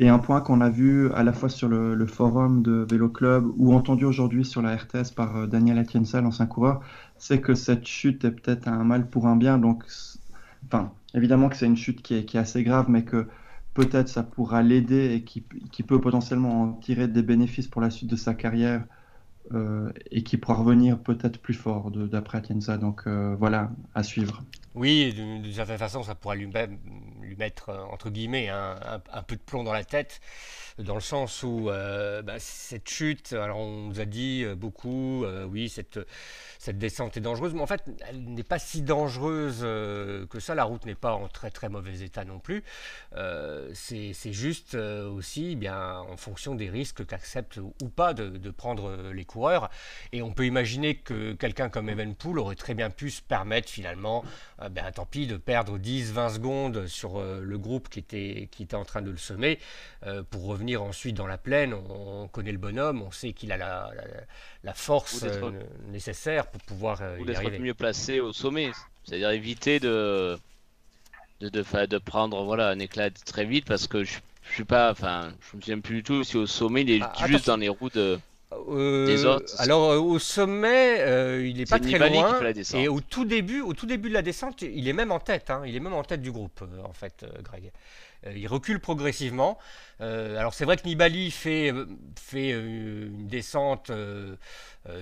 Et 0.00 0.08
un 0.08 0.18
point 0.18 0.40
qu'on 0.40 0.60
a 0.60 0.70
vu 0.70 1.10
à 1.12 1.24
la 1.24 1.32
fois 1.32 1.48
sur 1.48 1.68
le, 1.68 2.06
forum 2.06 2.62
de 2.62 2.86
Vélo 2.88 3.08
Club 3.08 3.50
ou 3.56 3.74
entendu 3.74 4.04
aujourd'hui 4.04 4.44
sur 4.44 4.62
la 4.62 4.76
RTS 4.76 5.12
par 5.16 5.36
euh, 5.36 5.46
Daniel 5.46 5.78
Atiensal, 5.78 6.24
ancien 6.26 6.46
coureur, 6.46 6.82
c'est 7.16 7.40
que 7.40 7.54
cette 7.54 7.86
chute 7.86 8.24
est 8.24 8.30
peut-être 8.30 8.68
un 8.68 8.84
mal 8.84 9.08
pour 9.08 9.26
un 9.26 9.34
bien. 9.34 9.58
Donc, 9.58 9.84
enfin, 10.66 10.92
évidemment 11.14 11.48
que 11.48 11.56
c'est 11.56 11.66
une 11.66 11.76
chute 11.76 12.02
qui 12.02 12.14
est, 12.14 12.24
qui 12.24 12.36
est 12.36 12.40
assez 12.40 12.62
grave, 12.62 12.86
mais 12.88 13.02
que 13.02 13.26
peut-être 13.78 14.08
ça 14.08 14.24
pourra 14.24 14.60
l'aider 14.60 15.14
et 15.14 15.22
qui, 15.22 15.40
peut 15.84 16.00
potentiellement 16.00 16.62
en 16.62 16.72
tirer 16.72 17.06
des 17.06 17.22
bénéfices 17.22 17.68
pour 17.68 17.80
la 17.80 17.90
suite 17.90 18.10
de 18.10 18.16
sa 18.16 18.34
carrière 18.34 18.82
euh, 19.54 19.92
et 20.10 20.24
qui 20.24 20.36
pourra 20.36 20.54
revenir 20.54 20.98
peut-être 20.98 21.38
plus 21.40 21.54
fort 21.54 21.92
d'après 21.92 22.38
Atienza. 22.38 22.76
Donc 22.76 23.02
euh, 23.06 23.36
voilà, 23.38 23.70
à 23.94 24.02
suivre. 24.02 24.42
Oui, 24.74 25.14
d'une 25.14 25.52
certaine 25.52 25.78
façon, 25.78 26.02
ça 26.02 26.16
pourra 26.16 26.34
lui, 26.34 26.50
lui 27.20 27.36
mettre, 27.36 27.68
euh, 27.68 27.84
entre 27.92 28.10
guillemets, 28.10 28.48
un, 28.48 29.22
peu 29.28 29.36
de 29.36 29.40
plomb 29.40 29.62
dans 29.62 29.72
la 29.72 29.84
tête, 29.84 30.20
dans 30.78 30.94
le 30.94 31.00
sens 31.00 31.42
où 31.42 31.66
bah, 31.66 32.38
cette 32.38 32.88
chute, 32.88 33.32
alors 33.32 33.58
on 33.58 33.88
nous 33.88 34.00
a 34.00 34.04
dit 34.04 34.44
beaucoup, 34.56 35.24
oui, 35.50 35.68
cette 35.68 35.98
descente 36.78 37.16
est 37.16 37.20
dangereuse, 37.20 37.54
mais 37.54 37.60
en 37.60 37.66
fait, 37.66 37.84
elle 38.08 38.24
n'est 38.24 38.42
pas 38.42 38.58
si 38.58 38.82
dangereuse 38.82 39.60
euh, 39.62 40.26
que 40.26 40.40
ça. 40.40 40.54
La 40.54 40.64
route 40.64 40.84
n'est 40.86 40.94
pas 40.94 41.12
en 41.12 41.28
très 41.28 41.50
très 41.50 41.68
mauvais 41.68 42.00
état 42.00 42.24
non 42.24 42.40
plus. 42.40 42.64
Euh, 43.14 43.70
c'est 43.74 44.32
juste 44.32 44.74
euh, 44.74 45.08
aussi 45.08 45.50
eh 45.52 45.54
bien 45.54 45.98
en 45.98 46.16
fonction 46.16 46.54
des 46.54 46.68
risques 46.68 47.06
qu'acceptent 47.06 47.58
ou 47.58 47.88
pas 47.88 48.14
de, 48.14 48.50
prendre 48.50 49.12
les 49.12 49.24
coureurs. 49.24 49.70
Et 50.12 50.22
on 50.22 50.32
peut 50.32 50.46
imaginer 50.46 50.96
que 50.96 51.32
quelqu'un 51.34 51.68
comme 51.68 51.88
Evenpool 51.88 52.38
aurait 52.38 52.56
très 52.56 52.74
bien 52.74 52.90
pu 52.90 53.10
se 53.10 53.22
permettre 53.22 53.68
finalement, 53.68 54.24
ben, 54.70 54.90
tant 54.90 55.06
pis, 55.06 55.26
de 55.26 55.36
perdre 55.36 55.78
10-20 55.78 56.34
secondes 56.34 56.86
sur 56.86 57.22
le 57.22 57.58
groupe 57.58 57.88
qui 57.88 57.98
était, 57.98 58.48
qui 58.50 58.64
était 58.64 58.74
en 58.74 58.84
train 58.84 59.02
de 59.02 59.10
le 59.10 59.16
semer 59.16 59.58
pour 60.30 60.46
revenir 60.46 60.67
ensuite 60.76 61.16
dans 61.16 61.26
la 61.26 61.38
plaine. 61.38 61.74
On, 61.74 62.28
connaît 62.28 62.52
le 62.52 62.58
bonhomme, 62.58 63.02
on 63.02 63.10
sait 63.10 63.32
qu'il 63.32 63.52
a 63.52 63.56
la, 63.56 63.90
la 64.64 64.74
force 64.74 65.24
nécessaire 65.90 66.46
pour 66.46 66.60
pouvoir 66.62 67.00
euh, 67.02 67.18
Ou 67.18 67.62
mieux 67.62 67.74
placé 67.74 68.20
au 68.20 68.32
sommet, 68.32 68.70
c'est-à-dire 69.04 69.30
éviter 69.30 69.80
de 69.80 70.38
de, 71.40 71.48
de, 71.48 71.86
de 71.86 71.98
prendre 71.98 72.42
voilà 72.42 72.68
un 72.70 72.78
éclat 72.78 73.10
très 73.10 73.44
vite 73.44 73.64
parce 73.64 73.86
que 73.86 74.02
je, 74.02 74.18
je 74.48 74.54
suis 74.54 74.64
pas, 74.64 74.90
enfin, 74.90 75.32
je 75.40 75.56
me 75.56 75.62
souviens 75.62 75.80
plus 75.80 75.96
du 75.96 76.02
tout 76.02 76.24
si 76.24 76.36
au 76.36 76.46
sommet 76.46 76.82
il 76.82 76.90
est 76.90 77.02
ah, 77.02 77.26
juste 77.26 77.46
dans 77.46 77.56
les 77.56 77.68
roues 77.68 77.90
de. 77.90 78.18
Euh, 78.72 79.06
Des 79.06 79.24
autres, 79.24 79.48
c'est- 79.48 79.60
alors 79.60 79.90
euh, 79.92 79.98
au 79.98 80.18
sommet, 80.18 81.00
euh, 81.00 81.46
il 81.46 81.56
n'est 81.56 81.64
pas 81.66 81.78
très 81.78 81.92
Nibali 81.92 82.14
loin. 82.18 82.32
Et 82.78 82.88
au 82.88 83.00
tout 83.00 83.24
début, 83.24 83.60
au 83.60 83.74
tout 83.74 83.86
début 83.86 84.08
de 84.08 84.14
la 84.14 84.22
descente, 84.22 84.62
il 84.62 84.88
est 84.88 84.92
même 84.92 85.12
en 85.12 85.20
tête. 85.20 85.50
hein, 85.50 85.62
il 85.66 85.74
est 85.76 85.80
même 85.80 85.94
en 85.94 86.04
tête 86.04 86.22
du 86.22 86.32
groupe, 86.32 86.62
en 86.84 86.92
fait, 86.92 87.24
Greg. 87.42 87.72
Il 88.34 88.46
recule 88.48 88.80
progressivement. 88.80 89.58
Alors 90.00 90.52
c'est 90.54 90.64
vrai 90.64 90.76
que 90.76 90.84
Nibali 90.86 91.30
fait, 91.30 91.72
fait 92.20 92.50
une 92.50 93.28
descente 93.28 93.90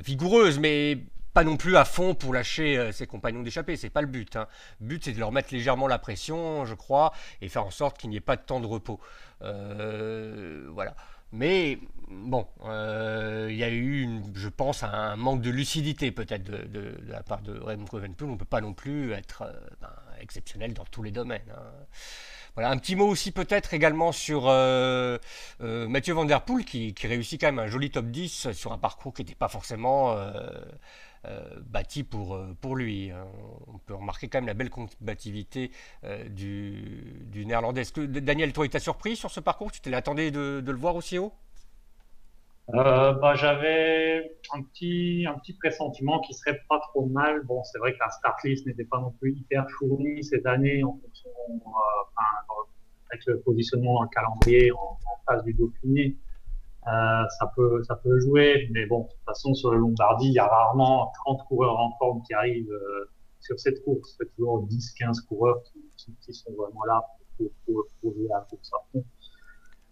vigoureuse, 0.05 0.59
mais 0.59 0.99
pas 1.33 1.45
non 1.45 1.57
plus 1.59 1.77
à 1.77 1.85
fond 1.85 2.15
pour 2.15 2.33
lâcher 2.33 2.91
ses 2.93 3.07
compagnons 3.07 3.43
d'échappée. 3.43 3.77
C'est 3.77 3.91
pas 3.91 4.01
le 4.01 4.07
but. 4.07 4.37
hein. 4.37 4.47
Le 4.81 4.87
but 4.87 5.05
c'est 5.05 5.13
de 5.13 5.19
leur 5.19 5.33
mettre 5.33 5.53
légèrement 5.53 5.87
la 5.87 5.99
pression, 5.99 6.65
je 6.67 6.75
crois, 6.75 7.13
et 7.43 7.49
faire 7.49 7.65
en 7.67 7.71
sorte 7.71 7.99
qu'il 7.99 8.11
n'y 8.11 8.17
ait 8.17 8.21
pas 8.21 8.37
de 8.37 8.43
temps 8.43 8.61
de 8.61 8.67
repos. 8.67 9.01
Voilà. 9.41 10.95
Mais 11.33 11.79
bon, 12.09 12.47
euh, 12.65 13.49
il 13.51 13.57
y 13.57 13.65
a 13.65 13.71
eu, 13.71 14.09
je 14.35 14.49
pense, 14.49 14.83
un 14.83 15.17
manque 15.17 15.43
de 15.43 15.51
lucidité 15.51 16.11
peut-être 16.11 16.45
de, 16.45 16.97
la 17.07 17.23
part 17.23 17.43
de 17.43 17.59
Raymond 17.59 17.87
Covenpool. 17.87 18.29
On 18.29 18.33
ne 18.33 18.39
peut 18.39 18.45
pas 18.45 18.61
non 18.61 18.75
plus 18.75 19.13
être 19.13 19.43
euh, 19.43 19.53
ben, 19.81 19.93
exceptionnel 20.21 20.75
dans 20.75 20.85
tous 20.85 21.03
les 21.03 21.11
domaines. 21.11 21.53
hein. 21.55 21.63
Voilà, 22.55 22.71
un 22.71 22.79
petit 22.79 22.97
mot 22.97 23.07
aussi 23.07 23.33
peut-être 23.33 23.75
également 23.75 24.13
sur 24.13 24.45
euh, 24.47 25.19
Mathieu 25.61 26.15
Van 26.15 26.25
Der 26.25 26.41
Poel 26.41 26.65
qui, 26.65 26.95
qui 26.95 27.07
réussit 27.07 27.39
quand 27.39 27.49
même 27.49 27.59
un 27.59 27.67
joli 27.67 27.91
top 27.91 28.07
10 28.07 28.53
sur 28.53 28.73
un 28.73 28.79
parcours 28.79 29.13
qui 29.13 29.21
n'était 29.21 29.35
pas 29.35 29.49
forcément 29.49 30.17
bâti 31.67 32.05
pour, 32.05 32.35
euh, 32.35 32.57
pour 32.61 32.77
lui. 32.77 33.11
hein. 33.11 33.27
On 33.67 33.79
peut 33.79 33.95
remarquer 33.95 34.29
quand 34.29 34.39
même 34.39 34.47
la 34.47 34.55
belle 34.55 34.71
combativité 34.71 35.71
euh, 36.05 36.29
du, 36.29 37.23
du 37.27 37.47
néerlandais. 37.47 37.83
Que 37.85 38.07
Daniel, 38.07 38.53
toi, 38.53 38.67
il 38.67 38.71
t'a 38.71 38.79
surpris 38.79 39.17
sur 39.17 39.31
ce 39.31 39.41
parcours? 39.41 39.73
Tu 39.73 39.81
t'attendais 39.81 40.31
de, 40.31 40.61
de 40.61 40.71
le 40.73 40.79
voir 40.79 40.97
aussi 40.97 41.19
haut? 41.19 41.33
Euh, 42.75 43.13
bah, 43.13 43.35
j'avais 43.37 44.39
un 44.53 44.63
petit, 44.63 45.25
un 45.29 45.39
petit 45.39 45.53
pressentiment 45.53 46.21
qui 46.21 46.35
serait 46.35 46.61
pas 46.69 46.81
trop 46.81 47.07
mal. 47.07 47.45
Bon, 47.45 47.63
c'est 47.63 47.79
vrai 47.79 47.93
que 47.93 47.99
la 48.01 48.11
start 48.11 48.43
list 48.43 48.67
n'était 48.67 48.85
pas 48.85 48.99
non 48.99 49.13
plus 49.21 49.33
hyper 49.37 49.67
fournie 49.79 50.25
cette 50.25 50.47
année 50.47 50.83
en 50.83 50.99
fonction, 51.01 51.31
euh, 51.49 52.63
avec 53.11 53.25
le 53.27 53.41
positionnement 53.41 53.95
dans 53.95 54.03
le 54.03 54.09
calendrier 54.09 54.73
en, 54.73 54.77
en 54.77 55.19
phase 55.27 55.45
du 55.45 55.55
Dauphiné. 55.55 56.17
Euh, 56.89 57.25
ça 57.41 57.51
peut, 57.57 57.83
ça 57.83 57.97
peut 57.97 58.19
jouer, 58.21 58.69
mais 58.71 58.87
bon, 58.87 59.03
de 59.03 59.09
toute 59.09 59.25
façon, 59.27 59.55
sur 59.55 59.73
le 59.73 59.79
Lombardie, 59.79 60.29
il 60.29 60.35
y 60.35 60.39
a 60.39 60.47
rarement 60.47 61.11
30 61.25 61.45
coureurs 61.49 61.79
en 61.81 61.97
forme 61.99 62.23
qui 62.23 62.33
arrivent 62.33 62.71
euh, 62.71 63.11
sur 63.41 63.59
cette 63.59 63.83
course. 63.85 64.15
C'est 64.19 64.33
toujours 64.37 64.63
10, 64.69 64.93
15 64.93 65.21
coureurs 65.23 65.63
qui, 65.65 66.33
sont 66.33 66.53
vraiment 66.53 66.85
là 66.85 67.03
pour, 67.39 67.51
jouer 68.03 68.29
la 68.31 68.47
course 68.49 68.71
à 68.73 68.79
fond. 68.93 69.05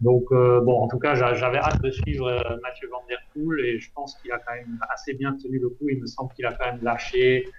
Donc, 0.01 0.25
euh, 0.33 0.61
bon, 0.61 0.83
en 0.83 0.89
tout 0.89 0.99
cas, 0.99 1.15
j'a- 1.15 1.35
j'avais 1.35 1.59
hâte 1.59 1.83
de 1.83 1.91
suivre 1.91 2.27
Mathieu 2.63 2.89
Van 2.91 3.05
Der 3.09 3.19
Poel 3.35 3.61
et 3.65 3.79
je 3.81 3.91
pense 3.93 4.17
qu'il 4.21 4.31
a 4.33 4.39
quand 4.39 4.55
même 4.55 4.79
assez 4.93 5.15
bien 5.15 5.35
tenu 5.37 5.59
le 5.59 5.71
coup. 5.71 5.89
Il 5.91 6.01
me 6.01 6.07
semble 6.07 6.33
qu'il 6.35 6.47
a 6.47 6.53
quand 6.55 6.67
même 6.67 6.83
lâché, 6.83 7.51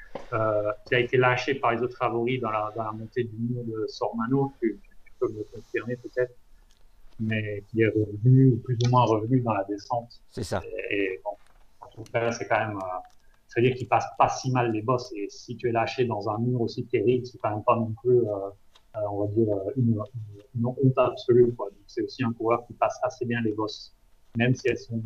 qu'il 0.87 0.97
a 0.97 0.99
été 0.99 1.17
lâché 1.17 1.55
par 1.55 1.73
les 1.73 1.81
autres 1.81 1.97
favoris 1.97 2.39
dans 2.39 2.51
la, 2.51 2.91
montée 2.93 3.23
du 3.25 3.35
mur 3.37 3.63
de 3.65 3.85
Sormano. 3.87 4.53
Tu, 4.61 4.79
tu 5.05 5.13
peux 5.19 5.29
me 5.29 5.43
confirmer 5.43 5.97
peut-être, 5.97 6.33
mais 7.19 7.63
qu'il 7.67 7.81
est 7.81 7.87
revenu, 7.87 8.53
ou 8.53 8.57
plus 8.57 8.77
ou 8.85 8.89
moins 8.89 9.03
revenu 9.03 9.41
dans 9.41 9.53
la 9.53 9.63
descente. 9.63 10.21
C'est 10.29 10.43
ça. 10.43 10.61
Et, 10.89 10.95
et 10.95 11.21
bon, 11.23 11.31
en 11.81 11.89
tout 11.89 12.11
cas, 12.11 12.31
c'est 12.31 12.47
quand 12.47 12.59
même, 12.59 12.77
euh, 12.77 12.97
ça 13.47 13.61
veut 13.61 13.67
dire 13.67 13.75
qu'il 13.75 13.87
passe 13.87 14.05
pas 14.17 14.29
si 14.29 14.51
mal 14.51 14.71
les 14.71 14.81
bosses. 14.81 15.11
Et 15.15 15.27
si 15.29 15.55
tu 15.55 15.69
es 15.69 15.71
lâché 15.71 16.05
dans 16.05 16.29
un 16.29 16.37
mur 16.39 16.61
aussi 16.61 16.85
terrible, 16.85 17.25
c'est 17.25 17.37
quand 17.37 17.51
même 17.51 17.63
pas 17.63 17.75
non 17.75 17.93
plus, 18.01 18.19
euh, 18.19 18.49
euh, 18.95 18.99
on 19.11 19.25
va 19.25 19.31
dire, 19.33 19.47
euh, 19.53 19.71
une, 19.77 19.99
honte 20.65 20.97
absolue. 20.97 21.53
Quoi. 21.55 21.69
Donc, 21.69 21.79
c'est 21.87 22.01
aussi 22.01 22.23
un 22.23 22.33
coureur 22.33 22.65
qui 22.67 22.73
passe 22.73 22.99
assez 23.03 23.25
bien 23.25 23.41
les 23.41 23.53
bosses, 23.53 23.95
même 24.37 24.55
si 24.55 24.67
elles 24.67 24.77
sont 24.77 25.01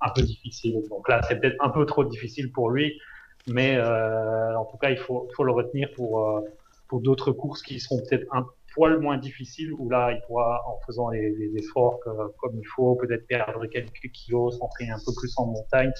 un 0.00 0.10
peu 0.10 0.22
difficiles. 0.22 0.82
Donc 0.88 1.08
là, 1.08 1.20
c'est 1.28 1.40
peut-être 1.40 1.56
un 1.60 1.70
peu 1.70 1.86
trop 1.86 2.04
difficile 2.04 2.52
pour 2.52 2.70
lui, 2.70 2.98
mais 3.46 3.76
euh, 3.76 4.58
en 4.58 4.64
tout 4.64 4.76
cas, 4.76 4.90
il 4.90 4.98
faut, 4.98 5.28
faut 5.34 5.44
le 5.44 5.52
retenir 5.52 5.90
pour, 5.94 6.28
euh, 6.28 6.40
pour 6.88 7.00
d'autres 7.00 7.32
courses 7.32 7.62
qui 7.62 7.80
seront 7.80 7.98
peut-être 7.98 8.26
un 8.32 8.46
poil 8.74 8.98
moins 9.00 9.18
difficiles, 9.18 9.72
où 9.72 9.88
là, 9.88 10.12
il 10.12 10.20
pourra, 10.26 10.62
en 10.66 10.78
faisant 10.86 11.10
les, 11.10 11.56
efforts 11.56 12.00
comme 12.00 12.58
il 12.58 12.66
faut, 12.66 12.96
peut-être 12.96 13.26
perdre 13.26 13.66
quelques 13.66 14.10
kilos, 14.12 14.58
s'entraîner 14.58 14.92
un 14.92 15.00
peu 15.04 15.12
plus 15.16 15.32
en 15.36 15.46
montagne. 15.46 15.92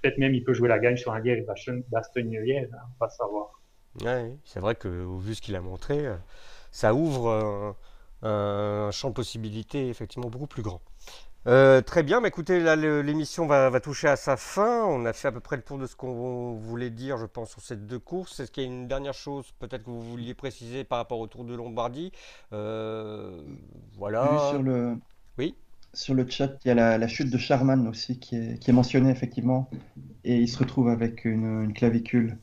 Peut-être 0.00 0.18
même, 0.18 0.34
il 0.34 0.44
peut 0.44 0.54
jouer 0.54 0.68
la 0.68 0.78
gagne 0.78 0.96
sur 0.96 1.12
un 1.12 1.20
liège 1.20 1.44
bastogne-liège, 1.90 2.68
hein, 2.72 2.78
on 3.00 3.04
va 3.04 3.10
savoir. 3.10 3.60
Ouais, 4.02 4.34
c'est 4.44 4.60
vrai 4.60 4.74
que 4.74 4.88
vu 4.88 5.34
ce 5.34 5.40
qu'il 5.40 5.54
a 5.54 5.60
montré, 5.60 6.06
euh, 6.06 6.16
ça 6.72 6.94
ouvre 6.94 7.76
un, 8.22 8.28
un 8.28 8.90
champ 8.90 9.10
de 9.10 9.14
possibilités 9.14 9.88
effectivement 9.88 10.28
beaucoup 10.28 10.46
plus 10.46 10.62
grand. 10.62 10.80
Euh, 11.46 11.82
très 11.82 12.02
bien, 12.02 12.20
mais 12.20 12.28
écoutez, 12.28 12.58
là 12.60 12.74
l'émission 12.74 13.46
va, 13.46 13.68
va 13.68 13.78
toucher 13.80 14.08
à 14.08 14.16
sa 14.16 14.36
fin. 14.38 14.82
On 14.86 15.04
a 15.04 15.12
fait 15.12 15.28
à 15.28 15.32
peu 15.32 15.40
près 15.40 15.56
le 15.56 15.62
tour 15.62 15.76
de 15.78 15.86
ce 15.86 15.94
qu'on 15.94 16.54
voulait 16.54 16.88
dire, 16.90 17.18
je 17.18 17.26
pense, 17.26 17.50
sur 17.50 17.60
ces 17.60 17.76
deux 17.76 17.98
courses. 17.98 18.40
Est-ce 18.40 18.50
qu'il 18.50 18.62
y 18.62 18.66
a 18.66 18.70
une 18.70 18.88
dernière 18.88 19.12
chose 19.12 19.52
peut-être 19.58 19.82
que 19.84 19.90
vous 19.90 20.00
vouliez 20.00 20.32
préciser 20.34 20.84
par 20.84 20.98
rapport 20.98 21.18
au 21.18 21.26
Tour 21.26 21.44
de 21.44 21.54
Lombardie? 21.54 22.12
Euh, 22.54 23.42
Voilà. 23.98 24.38
Sur 24.50 24.62
le, 24.62 24.96
Oui. 25.38 25.54
sur 25.92 26.14
le 26.14 26.26
chat, 26.28 26.56
il 26.64 26.68
y 26.68 26.70
a 26.70 26.74
la, 26.74 26.96
la 26.96 27.08
chute 27.08 27.30
de 27.30 27.38
Charman 27.38 27.86
aussi 27.88 28.18
qui 28.18 28.36
est, 28.36 28.58
qui 28.58 28.70
est 28.70 28.74
mentionnée 28.74 29.10
effectivement. 29.10 29.68
Et 30.24 30.36
il 30.38 30.48
se 30.48 30.58
retrouve 30.58 30.88
avec 30.88 31.26
une, 31.26 31.64
une 31.64 31.74
clavicule 31.74 32.38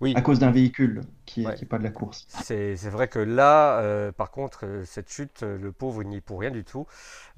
Oui. 0.00 0.14
à 0.16 0.22
cause 0.22 0.38
d'un 0.38 0.50
véhicule 0.50 1.02
qui 1.32 1.40
n'est 1.40 1.46
Ouais. 1.46 1.64
pas 1.66 1.78
de 1.78 1.84
la 1.84 1.90
course. 1.90 2.26
C'est 2.28 2.74
vrai 2.90 3.08
que 3.08 3.18
là, 3.18 3.78
euh, 3.80 4.12
par 4.12 4.30
contre, 4.30 4.66
euh, 4.66 4.84
cette 4.84 5.08
chute, 5.08 5.42
euh, 5.42 5.56
le 5.58 5.72
pauvre, 5.72 6.02
il 6.02 6.08
n'y 6.08 6.16
est 6.16 6.20
pour 6.20 6.40
rien 6.40 6.50
du 6.50 6.64
tout. 6.64 6.86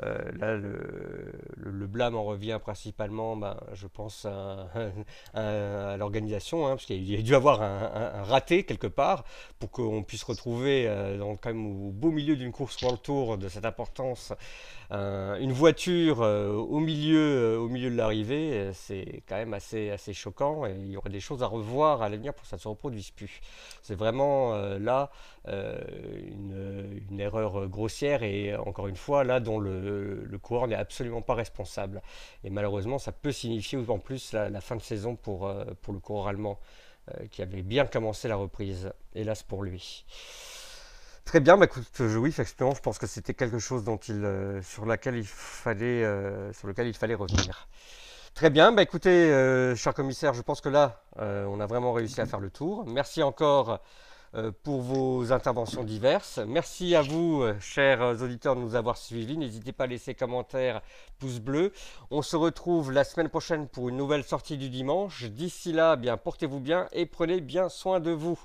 Euh, 0.03 0.19
là, 0.37 0.57
le, 0.57 1.33
le- 1.57 1.71
le 1.71 1.87
blâme 1.87 2.17
en 2.17 2.25
revient 2.25 2.59
principalement, 2.61 3.37
ben, 3.37 3.57
je 3.73 3.87
pense, 3.87 4.25
à, 4.25 4.69
à- 5.35 5.93
à 5.93 5.97
l'organisation, 5.97 6.67
hein, 6.67 6.71
parce 6.71 6.87
qu'il 6.87 7.09
y 7.09 7.17
a 7.17 7.23
dû 7.23 7.35
avoir 7.35 7.63
un, 7.63 7.83
un- 7.95 8.21
un 8.21 8.23
raté 8.25 8.65
quelque 8.65 8.87
part 8.89 9.25
pour 9.61 9.71
qu'on 9.71 10.03
puisse 10.03 10.25
retrouver, 10.25 10.87
euh, 10.89 11.19
dans, 11.19 11.37
quand 11.37 11.51
même 11.51 11.67
au 11.87 11.91
beau 11.93 12.11
milieu 12.11 12.37
d'une 12.37 12.53
course 12.53 12.81
World 12.83 13.01
Tour 13.03 13.39
de 13.39 13.49
cette 13.49 13.65
importance, 13.65 14.33
un- 14.91 15.37
une 15.41 15.53
voiture 15.53 16.21
au 16.21 16.79
milieu, 16.81 17.59
au 17.59 17.69
milieu 17.69 17.91
de 17.91 17.97
l'arrivée. 17.97 18.71
C'est 18.75 19.23
quand 19.29 19.37
même 19.37 19.55
assez, 19.55 19.91
assez 19.91 20.13
choquant 20.13 20.67
et 20.67 20.75
il 20.79 20.91
y 20.91 20.97
aurait 20.97 21.11
des 21.11 21.21
choses 21.21 21.43
à 21.43 21.47
revoir 21.47 22.03
à 22.03 22.09
l'avenir 22.09 22.35
pour 22.35 22.43
que 22.43 22.49
ça 22.49 22.57
ne 22.57 22.61
se 22.61 22.69
reproduise 22.69 23.11
plus. 23.11 23.41
C'est 23.85 23.95
vraiment 23.97 24.55
euh, 24.55 24.79
là 24.79 25.11
euh, 25.47 25.79
une, 27.11 27.21
erreur 27.21 27.69
grossière 27.69 28.23
et 28.23 28.57
encore 28.57 28.89
une 28.89 28.97
fois 28.97 29.25
là 29.25 29.41
dont 29.41 29.61
le, 29.61 30.27
coureur 30.43 30.67
n'est 30.69 30.75
absolument 30.75 31.21
pas 31.21 31.35
responsable. 31.35 32.01
Et 32.45 32.51
malheureusement, 32.51 32.99
ça 32.99 33.13
peut 33.13 33.31
signifier 33.31 33.79
en 33.87 33.99
plus 33.99 34.33
la, 34.33 34.61
fin 34.63 34.77
de 34.77 34.81
saison 34.81 35.17
pour, 35.17 35.47
euh, 35.47 35.65
le 35.89 35.99
coureur 35.99 36.29
allemand 36.29 36.59
qui 37.31 37.43
avait 37.43 37.61
bien 37.61 37.85
commencé 37.85 38.29
la 38.29 38.37
reprise, 38.37 38.91
hélas 39.15 39.43
pour 39.43 39.63
lui. 39.63 40.07
Très 41.27 41.41
bien, 41.41 41.59
bah 41.59 41.67
écoute, 41.67 41.85
oui, 42.01 42.33
je 42.33 42.81
pense 42.81 42.99
que 42.99 43.07
c'était 43.07 43.35
quelque 43.35 43.59
chose 43.59 43.85
sur 43.85 44.87
lequel 44.87 45.17
il 45.17 45.27
fallait 45.27 47.15
revenir. 47.15 47.69
Très 48.35 48.51
bien, 48.51 48.73
bah 48.73 48.83
écoutez, 48.83 49.31
euh, 49.31 49.77
cher 49.77 49.95
commissaire, 49.95 50.35
je 50.35 50.43
pense 50.43 50.61
que 50.61 50.69
là, 50.69 51.03
euh, 51.21 51.47
on 51.49 51.61
a 51.61 51.67
vraiment 51.67 51.93
réussi 51.93 52.21
à 52.21 52.27
faire 52.27 52.41
le 52.41 52.51
tour. 52.51 52.85
Merci 52.85 53.23
encore 53.23 53.79
euh, 54.35 54.51
pour 54.65 54.83
vos 54.83 55.33
interventions 55.33 55.85
diverses. 55.85 56.41
Merci 56.45 56.97
à 56.97 57.03
vous, 57.03 57.45
chers 57.61 58.01
auditeurs, 58.21 58.57
de 58.57 58.61
nous 58.61 58.75
avoir 58.75 58.97
suivis. 58.97 59.39
N'hésitez 59.39 59.71
pas 59.71 59.85
à 59.85 59.87
laisser 59.87 60.17
commentaires, 60.17 60.83
pouces 61.21 61.39
bleus. 61.39 61.73
On 62.11 62.23
se 62.23 62.35
retrouve 62.35 62.91
la 62.91 63.05
semaine 63.05 63.29
prochaine 63.29 63.69
pour 63.69 63.89
une 63.89 63.97
nouvelle 63.97 64.25
sortie 64.25 64.59
du 64.59 64.69
dimanche. 64.69 65.27
D'ici 65.27 65.73
là, 65.73 65.95
eh 65.97 66.01
bien 66.01 66.17
portez-vous 66.17 66.59
bien 66.59 66.89
et 66.91 67.07
prenez 67.07 67.41
bien 67.41 67.69
soin 67.69 68.01
de 68.01 68.11
vous. 68.11 68.41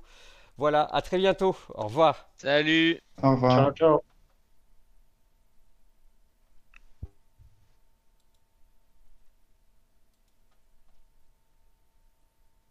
Voilà, 0.59 0.83
à 0.83 1.01
très 1.01 1.17
bientôt. 1.17 1.55
Au 1.73 1.85
revoir. 1.85 2.27
Salut 2.37 3.01
Au 3.23 3.31
revoir. 3.31 3.55
Ciao, 3.55 3.71
ciao. 3.71 4.08